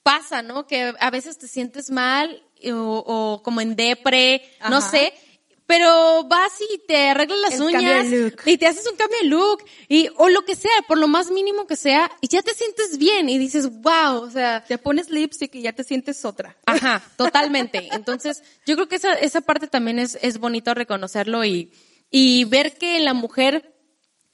pasa, 0.04 0.42
¿no? 0.42 0.68
Que 0.68 0.94
a 1.00 1.10
veces 1.10 1.38
te 1.38 1.48
sientes 1.48 1.90
mal 1.90 2.44
o, 2.72 3.04
o 3.06 3.44
como 3.44 3.62
en 3.62 3.76
depre, 3.76 4.42
no 4.70 4.82
sé. 4.82 5.14
Pero 5.68 6.24
vas 6.26 6.54
y 6.62 6.78
te 6.88 7.10
arreglas 7.10 7.40
las 7.40 7.54
El 7.56 7.62
uñas 7.64 8.32
y 8.46 8.58
te 8.58 8.68
haces 8.68 8.86
un 8.88 8.96
cambio 8.96 9.18
de 9.22 9.28
look 9.30 9.64
y 9.88 10.10
o 10.18 10.30
lo 10.30 10.44
que 10.46 10.56
sea, 10.56 10.72
por 10.88 11.00
lo 11.00 11.08
más 11.08 11.32
mínimo 11.32 11.66
que 11.66 11.76
sea, 11.76 12.12
y 12.22 12.28
ya 12.28 12.44
te 12.44 12.54
sientes 12.54 13.00
bien 13.00 13.30
y 13.30 13.40
dices, 13.40 13.70
wow, 13.82 14.22
o 14.22 14.30
sea, 14.30 14.64
Te 14.64 14.78
pones 14.78 15.10
lipstick 15.10 15.56
y 15.56 15.64
ya 15.64 15.74
te 15.74 15.84
sientes 15.84 16.24
otra. 16.24 16.56
Ajá, 16.66 17.02
totalmente. 17.18 17.90
Entonces, 17.92 18.44
yo 18.66 18.76
creo 18.76 18.88
que 18.88 18.98
esa, 18.98 19.14
esa 19.14 19.42
parte 19.42 19.68
también 19.68 19.98
es, 19.98 20.20
es 20.22 20.38
bonito 20.38 20.74
reconocerlo 20.74 21.44
y, 21.44 21.72
y 22.12 22.46
ver 22.46 22.78
que 22.78 22.98
en 22.98 23.06
la 23.06 23.14
mujer 23.14 23.74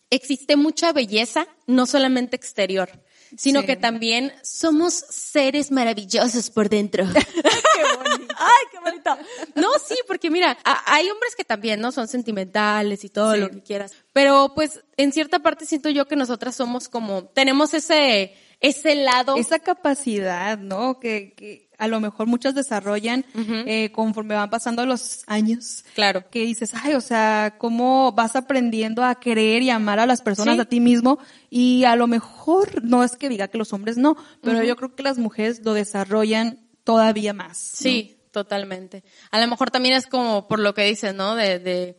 existe 0.09 0.57
mucha 0.57 0.91
belleza, 0.91 1.47
no 1.65 1.85
solamente 1.85 2.35
exterior, 2.35 2.89
sino 3.37 3.61
Sí. 3.61 3.67
que 3.67 3.75
también 3.75 4.33
somos 4.43 4.93
seres 4.93 5.71
maravillosos 5.71 6.49
por 6.49 6.69
dentro. 6.69 7.05
qué 7.13 7.97
bonito. 8.03 8.35
Ay, 8.39 8.65
qué 8.71 8.79
bonito. 8.79 9.17
No, 9.55 9.67
sí, 9.87 9.95
porque 10.07 10.29
mira, 10.29 10.57
hay 10.85 11.09
hombres 11.09 11.35
que 11.35 11.43
también, 11.43 11.79
¿no? 11.79 11.91
Son 11.91 12.07
sentimentales 12.07 13.03
y 13.03 13.09
todo 13.09 13.33
Sí. 13.33 13.39
lo 13.39 13.49
que 13.49 13.61
quieras. 13.61 13.93
Pero 14.13 14.53
pues 14.55 14.81
en 14.97 15.11
cierta 15.11 15.39
parte 15.39 15.65
siento 15.65 15.89
yo 15.89 16.07
que 16.07 16.15
nosotras 16.15 16.55
somos 16.55 16.89
como, 16.89 17.25
tenemos 17.25 17.73
ese, 17.73 18.35
ese 18.59 18.95
lado. 18.95 19.35
Esa 19.37 19.59
capacidad, 19.59 20.57
¿no? 20.57 20.99
Que, 20.99 21.33
que 21.35 21.69
a 21.81 21.87
lo 21.87 21.99
mejor 21.99 22.27
muchas 22.27 22.53
desarrollan 22.53 23.25
eh, 23.65 23.91
conforme 23.91 24.35
van 24.35 24.51
pasando 24.51 24.85
los 24.85 25.23
años. 25.25 25.83
Claro. 25.95 26.29
que 26.29 26.41
dices, 26.41 26.73
ay, 26.75 26.93
o 26.93 27.01
sea, 27.01 27.55
cómo 27.57 28.11
vas 28.11 28.35
aprendiendo 28.35 29.03
a 29.03 29.15
querer 29.15 29.63
y 29.63 29.71
amar 29.71 29.99
a 29.99 30.05
las 30.05 30.21
personas, 30.21 30.55
Sí. 30.55 30.61
a 30.61 30.65
ti 30.65 30.79
mismo, 30.79 31.17
y 31.49 31.83
a 31.85 31.95
lo 31.95 32.05
mejor, 32.05 32.83
no 32.83 33.03
es 33.03 33.15
que 33.15 33.29
diga 33.29 33.47
que 33.47 33.57
los 33.57 33.73
hombres 33.73 33.97
no, 33.97 34.15
pero 34.43 34.63
yo 34.63 34.75
creo 34.75 34.93
que 34.93 35.01
las 35.01 35.17
mujeres 35.17 35.65
lo 35.65 35.73
desarrollan 35.73 36.59
todavía 36.83 37.33
más. 37.33 37.71
¿no? 37.73 37.77
Sí, 37.81 38.19
totalmente. 38.31 39.03
A 39.31 39.39
lo 39.39 39.47
mejor 39.47 39.71
también 39.71 39.95
es 39.95 40.05
como 40.05 40.47
por 40.47 40.59
lo 40.59 40.75
que 40.75 40.83
dices, 40.83 41.15
¿no? 41.15 41.35
De, 41.35 41.57
de 41.57 41.97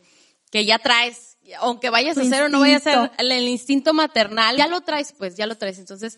que 0.49 0.63
ya 0.63 0.79
traes, 0.79 1.37
aunque 1.59 1.89
vayas 1.89 2.17
a 2.17 2.21
hacer 2.21 2.43
o 2.43 2.47
no 2.49 2.61
vayas 2.61 2.87
a 2.87 3.03
hacer 3.03 3.11
el, 3.17 3.47
instinto 3.49 3.93
maternal, 3.93 4.55
ya 4.55 4.67
lo 4.67 4.79
traes, 4.79 5.13
pues, 5.17 5.35
ya 5.35 5.45
lo 5.45 5.57
traes. 5.57 5.77
Entonces, 5.77 6.17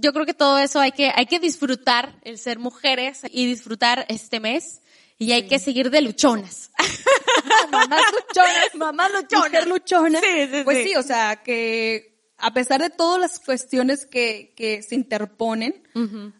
yo 0.00 0.12
creo 0.12 0.26
que 0.26 0.34
todo 0.34 0.58
eso 0.58 0.80
hay 0.80 0.92
que, 0.92 1.12
hay 1.14 1.26
que 1.26 1.38
disfrutar 1.38 2.18
el 2.22 2.38
ser 2.38 2.58
mujeres 2.58 3.22
y 3.30 3.46
disfrutar 3.46 4.06
este 4.08 4.40
mes 4.40 4.82
y 5.18 5.32
hay 5.32 5.48
que 5.48 5.58
seguir 5.58 5.90
de 5.90 6.02
luchonas. 6.02 6.70
mamás 7.70 8.02
luchonas. 8.12 8.74
Mamás 8.74 9.12
luchonas. 9.12 9.50
Mujer 9.50 9.66
luchona. 9.66 10.20
Sí, 10.20 10.48
sí, 10.52 10.62
pues 10.64 10.84
sí. 10.84 10.96
o 10.96 11.02
sea, 11.02 11.36
que 11.36 12.16
a 12.38 12.52
pesar 12.52 12.82
de 12.82 12.90
todas 12.90 13.20
las 13.20 13.40
cuestiones 13.40 14.06
que, 14.06 14.52
que 14.56 14.82
se 14.82 14.94
interponen, 14.94 15.82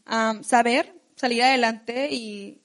am, 0.05 0.45
saber 0.45 0.95
salir 1.17 1.43
adelante 1.43 2.09
y, 2.11 2.62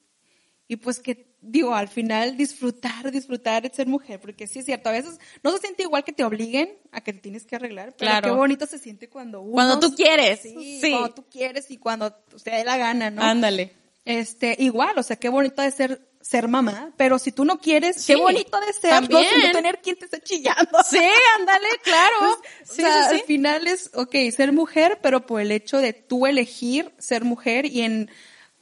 y 0.67 0.75
pues 0.77 0.99
que, 0.99 1.30
digo, 1.41 1.73
al 1.75 1.87
final 1.87 2.37
disfrutar, 2.37 3.11
disfrutar 3.11 3.63
de 3.63 3.69
ser 3.73 3.87
mujer, 3.87 4.19
porque 4.19 4.47
sí 4.47 4.59
es 4.59 4.65
cierto, 4.65 4.89
a 4.89 4.91
veces 4.93 5.19
no 5.43 5.51
se 5.51 5.57
siente 5.59 5.83
igual 5.83 6.03
que 6.03 6.13
te 6.13 6.23
obliguen 6.23 6.69
a 6.91 7.01
que 7.01 7.13
te 7.13 7.19
tienes 7.19 7.45
que 7.45 7.55
arreglar, 7.55 7.93
pero 7.97 8.11
Claro. 8.11 8.29
qué 8.29 8.35
bonito 8.37 8.65
se 8.67 8.77
siente 8.77 9.09
cuando 9.09 9.41
uno... 9.41 9.53
Cuando 9.53 9.79
tú 9.79 9.95
quieres. 9.95 10.41
Sí, 10.41 10.79
Sí. 10.81 10.91
cuando 10.91 11.13
tú 11.15 11.25
quieres 11.29 11.69
y 11.71 11.77
cuando 11.77 12.13
te 12.13 12.51
dé 12.51 12.63
la 12.63 12.77
gana, 12.77 13.09
¿no? 13.09 13.21
Ándale. 13.23 13.73
Este, 14.05 14.55
igual, 14.59 14.97
o 14.97 15.03
sea, 15.03 15.15
qué 15.15 15.29
bonito 15.29 15.61
de 15.61 15.69
ser, 15.71 16.01
ser 16.21 16.47
mamá, 16.47 16.91
pero 16.97 17.19
si 17.19 17.31
tú 17.31 17.45
no 17.45 17.59
quieres, 17.59 17.97
Sí, 17.97 18.13
qué 18.13 18.19
bonito 18.19 18.59
de 18.59 18.73
ser. 18.73 19.09
¿no? 19.09 19.19
Tener 19.51 19.79
quien 19.81 19.95
te 19.95 20.05
esté 20.05 20.19
chillando. 20.21 20.77
Sí, 20.89 20.97
ándale, 21.39 21.67
claro. 21.83 22.15
Pues, 22.19 22.69
sí, 22.75 22.81
o 22.83 22.85
sea, 22.85 23.09
sí, 23.09 23.15
al 23.15 23.21
final 23.21 23.67
es, 23.67 23.91
ok, 23.93 24.15
ser 24.35 24.51
mujer, 24.53 24.99
pero 25.03 25.25
por 25.25 25.41
el 25.41 25.51
hecho 25.51 25.77
de 25.77 25.93
tú 25.93 26.25
elegir 26.27 26.91
ser 26.97 27.23
mujer 27.23 27.65
y 27.65 27.81
en 27.81 28.09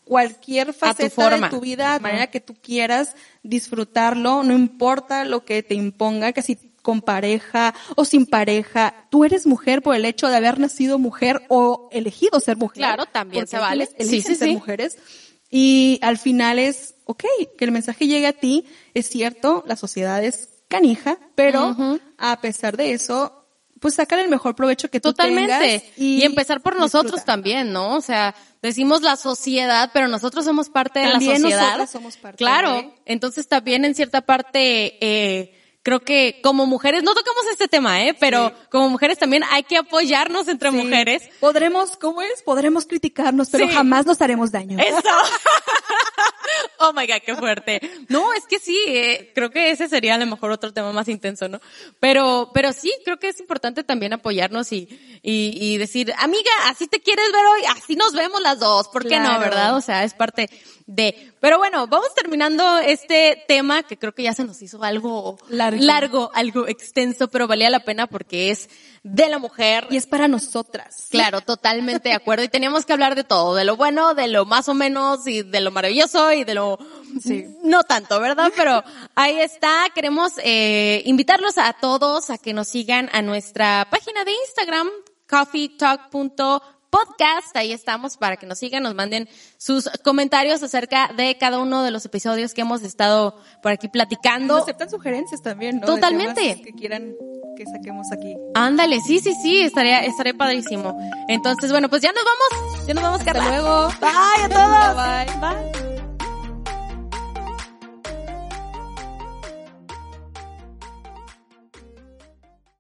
cualquier 0.10 0.74
faceta 0.74 1.30
de 1.30 1.50
tu 1.50 1.62
vida, 1.62 1.94
de 1.94 2.00
manera 2.00 2.28
que 2.32 2.40
tú 2.40 2.56
quieras 2.56 3.16
disfrutarlo, 3.44 4.44
no 4.44 4.56
importa 4.56 5.24
lo 5.24 5.46
que 5.46 5.62
te 5.62 5.76
imponga, 5.76 6.34
que 6.34 6.42
si 6.42 6.56
con 6.82 7.02
pareja 7.02 7.76
o 7.96 8.06
sin 8.06 8.26
pareja, 8.26 9.08
tú 9.12 9.24
eres 9.24 9.46
mujer 9.46 9.84
por 9.84 9.96
el 9.96 10.06
hecho 10.06 10.28
de 10.28 10.36
haber 10.36 10.60
nacido 10.60 10.98
mujer 10.98 11.44
o 11.48 11.90
elegido 11.92 12.40
ser 12.40 12.58
mujer. 12.58 12.78
Claro, 12.78 13.06
también 13.06 13.46
se 13.46 13.60
vale. 13.60 13.88
Sí, 14.00 14.24
ser 14.24 14.36
sí. 14.36 14.52
mujeres. 14.52 14.98
Y 15.52 16.00
al 16.02 16.18
final 16.18 16.58
es, 16.58 16.96
ok, 17.06 17.26
que 17.56 17.66
el 17.66 17.72
mensaje 17.72 18.08
llegue 18.08 18.26
a 18.26 18.34
ti, 18.34 18.66
es 18.96 19.08
cierto, 19.08 19.64
la 19.68 19.76
sociedad 19.76 20.24
es 20.24 20.50
canija, 20.70 21.20
pero 21.36 22.00
a 22.18 22.42
pesar 22.42 22.78
de 22.78 22.94
eso, 22.94 23.39
pues 23.80 23.96
sacar 23.96 24.20
el 24.20 24.30
mejor 24.30 24.56
provecho 24.56 24.90
que 24.90 25.00
tú 25.00 25.10
Totalmente. 25.10 25.54
tengas 25.58 25.84
Y, 25.98 26.24
empezar 26.24 26.62
por 26.62 26.78
nosotros 26.78 27.24
también, 27.26 27.72
¿no? 27.74 27.96
O 27.96 28.02
sea, 28.02 28.36
decimos 28.62 29.02
la 29.02 29.16
sociedad, 29.16 29.90
pero 29.94 30.08
nosotros 30.08 30.46
somos 30.46 30.70
parte 30.70 31.00
de 31.00 31.06
la 31.08 31.20
sociedad. 31.20 31.62
nosotras 31.68 31.90
somos 31.92 32.18
parte 32.18 32.38
Claro. 32.38 32.74
de- 32.74 32.90
Entonces 33.06 33.48
también 33.48 33.86
en 33.86 33.96
cierta 33.96 34.22
parte, 34.22 34.98
eh, 35.06 35.59
creo 35.84 36.02
que 36.02 36.40
como 36.44 36.66
mujeres, 36.66 37.04
no 37.04 37.14
tocamos 37.14 37.46
este 37.52 37.68
tema, 37.68 38.04
¿eh? 38.04 38.16
Pero 38.20 38.52
como 38.70 38.90
mujeres 38.90 39.18
también 39.18 39.44
hay 39.50 39.64
que 39.64 39.78
apoyarnos 39.78 40.48
entre 40.48 40.72
Sí. 40.72 40.78
mujeres. 40.78 41.30
Podremos, 41.40 41.98
¿cómo 41.98 42.22
es? 42.22 42.42
Podremos 42.44 42.86
criticarnos, 42.86 43.50
pero 43.50 43.68
Sí. 43.68 43.74
jamás 43.74 44.06
nos 44.06 44.22
haremos 44.22 44.52
daño. 44.52 44.78
Eso. 44.80 45.00
oh 46.80 46.94
my 46.94 47.06
god, 47.08 47.22
qué 47.26 47.36
fuerte. 47.36 47.80
No, 48.10 48.34
es 48.34 48.46
que 48.46 48.60
sí, 48.60 48.78
eh, 48.88 49.32
creo 49.36 49.50
que 49.50 49.72
ese 49.72 49.88
sería 49.88 50.16
a 50.16 50.18
lo 50.18 50.26
mejor 50.26 50.52
otro 50.52 50.74
tema 50.74 50.92
más 50.92 51.08
intenso, 51.08 51.48
¿no? 51.48 51.60
Pero, 52.00 52.52
pero 52.54 52.74
sí, 52.74 52.94
creo 53.06 53.18
que 53.18 53.30
es 53.30 53.40
importante 53.40 53.84
también 53.84 54.14
apoyarnos 54.14 54.72
y, 54.72 54.88
y, 55.22 55.58
y 55.60 55.78
decir, 55.78 56.14
amiga, 56.18 56.52
así 56.66 56.88
te 56.88 57.00
quieres 57.02 57.32
ver 57.32 57.46
hoy, 57.46 57.62
así 57.78 57.96
nos 57.96 58.14
vemos 58.14 58.42
las 58.42 58.60
dos, 58.60 58.88
¿por 58.90 59.08
qué 59.08 59.20
no, 59.20 59.40
verdad? 59.40 59.76
O 59.76 59.82
sea, 59.82 60.04
es 60.04 60.14
parte 60.14 60.50
de, 60.88 61.32
pero 61.40 61.58
bueno, 61.60 61.86
vamos 61.88 62.14
terminando 62.16 62.80
este 62.80 63.44
tema 63.48 63.84
que 63.84 63.98
creo 63.98 64.14
que 64.14 64.24
ya 64.24 64.34
se 64.34 64.44
nos 64.44 64.62
hizo 64.62 64.84
algo 64.84 65.38
Largo. 65.50 65.69
Largo 65.74 66.32
algo 66.34 66.68
extenso, 66.68 67.28
pero 67.28 67.48
valía 67.48 67.70
la 67.70 67.82
pena 67.82 68.08
porque 68.08 68.52
es 68.52 68.70
de 69.04 69.30
la 69.30 69.40
mujer. 69.40 69.88
Y 69.90 69.98
es 69.98 70.08
para 70.08 70.28
nosotras. 70.28 71.08
Claro, 71.10 71.42
totalmente 71.42 72.10
de 72.10 72.16
acuerdo. 72.16 72.44
Y 72.44 72.50
teníamos 72.50 72.86
que 72.86 72.94
hablar 72.94 73.16
de 73.16 73.24
todo, 73.24 73.56
de 73.56 73.66
lo 73.66 73.76
bueno, 73.78 74.14
de 74.14 74.28
lo 74.28 74.46
más 74.46 74.70
o 74.70 74.74
menos, 74.74 75.26
y 75.28 75.44
de 75.44 75.62
lo 75.62 75.72
maravilloso, 75.72 76.32
y 76.34 76.44
de 76.44 76.54
lo 76.54 76.80
Sí. 77.24 77.46
no 77.64 77.84
tanto, 77.84 78.20
¿verdad? 78.20 78.52
Pero 78.56 78.84
ahí 79.16 79.40
está. 79.40 79.88
Queremos 79.94 80.34
eh, 80.44 81.02
invitarlos 81.06 81.58
a 81.58 81.74
todos 81.74 82.30
a 82.30 82.38
que 82.38 82.54
nos 82.54 82.68
sigan 82.68 83.10
a 83.14 83.22
nuestra 83.22 83.88
página 83.90 84.24
de 84.26 84.32
Instagram, 84.46 84.90
coffeetalk.podcast. 86.90 87.56
Ahí 87.56 87.72
estamos 87.72 88.18
para 88.18 88.38
que 88.38 88.46
nos 88.46 88.60
sigan, 88.60 88.84
nos 88.84 88.96
manden 88.96 89.28
sus 89.58 89.90
comentarios 90.04 90.62
acerca 90.64 91.12
de 91.16 91.38
cada 91.38 91.60
uno 91.60 91.84
de 91.84 91.92
los 91.92 92.06
episodios 92.06 92.54
que 92.54 92.62
hemos 92.62 92.82
estado 92.84 93.38
por 93.62 93.72
aquí 93.72 93.88
Nos 93.88 93.92
platicando. 93.94 94.58
aceptan 94.58 94.90
sugerencias 94.90 95.42
también, 95.42 95.80
¿no? 95.80 95.86
Totalmente. 95.88 96.62
que 96.62 96.74
quieran 96.74 97.14
que 97.58 97.66
saquemos 97.66 98.08
aquí. 98.14 98.36
Ándale, 98.56 99.02
sí, 99.02 99.20
sí, 99.20 99.34
sí, 99.42 99.62
estaría, 99.62 100.00
estaría 100.06 100.34
padrísimo. 100.34 100.98
Entonces, 101.28 101.72
bueno, 101.72 101.90
pues 101.90 102.02
ya 102.02 102.12
nos 102.14 102.24
vamos, 102.24 102.88
ya 102.88 102.94
nos 102.94 103.04
vamos, 103.04 103.20
Hasta 103.20 103.34
Carla. 103.34 103.50
luego. 103.50 103.88
Bye 104.00 104.44
a 104.46 104.50
todos. 105.36 105.42
Bye. 105.42 105.82
Bye. 105.90 105.99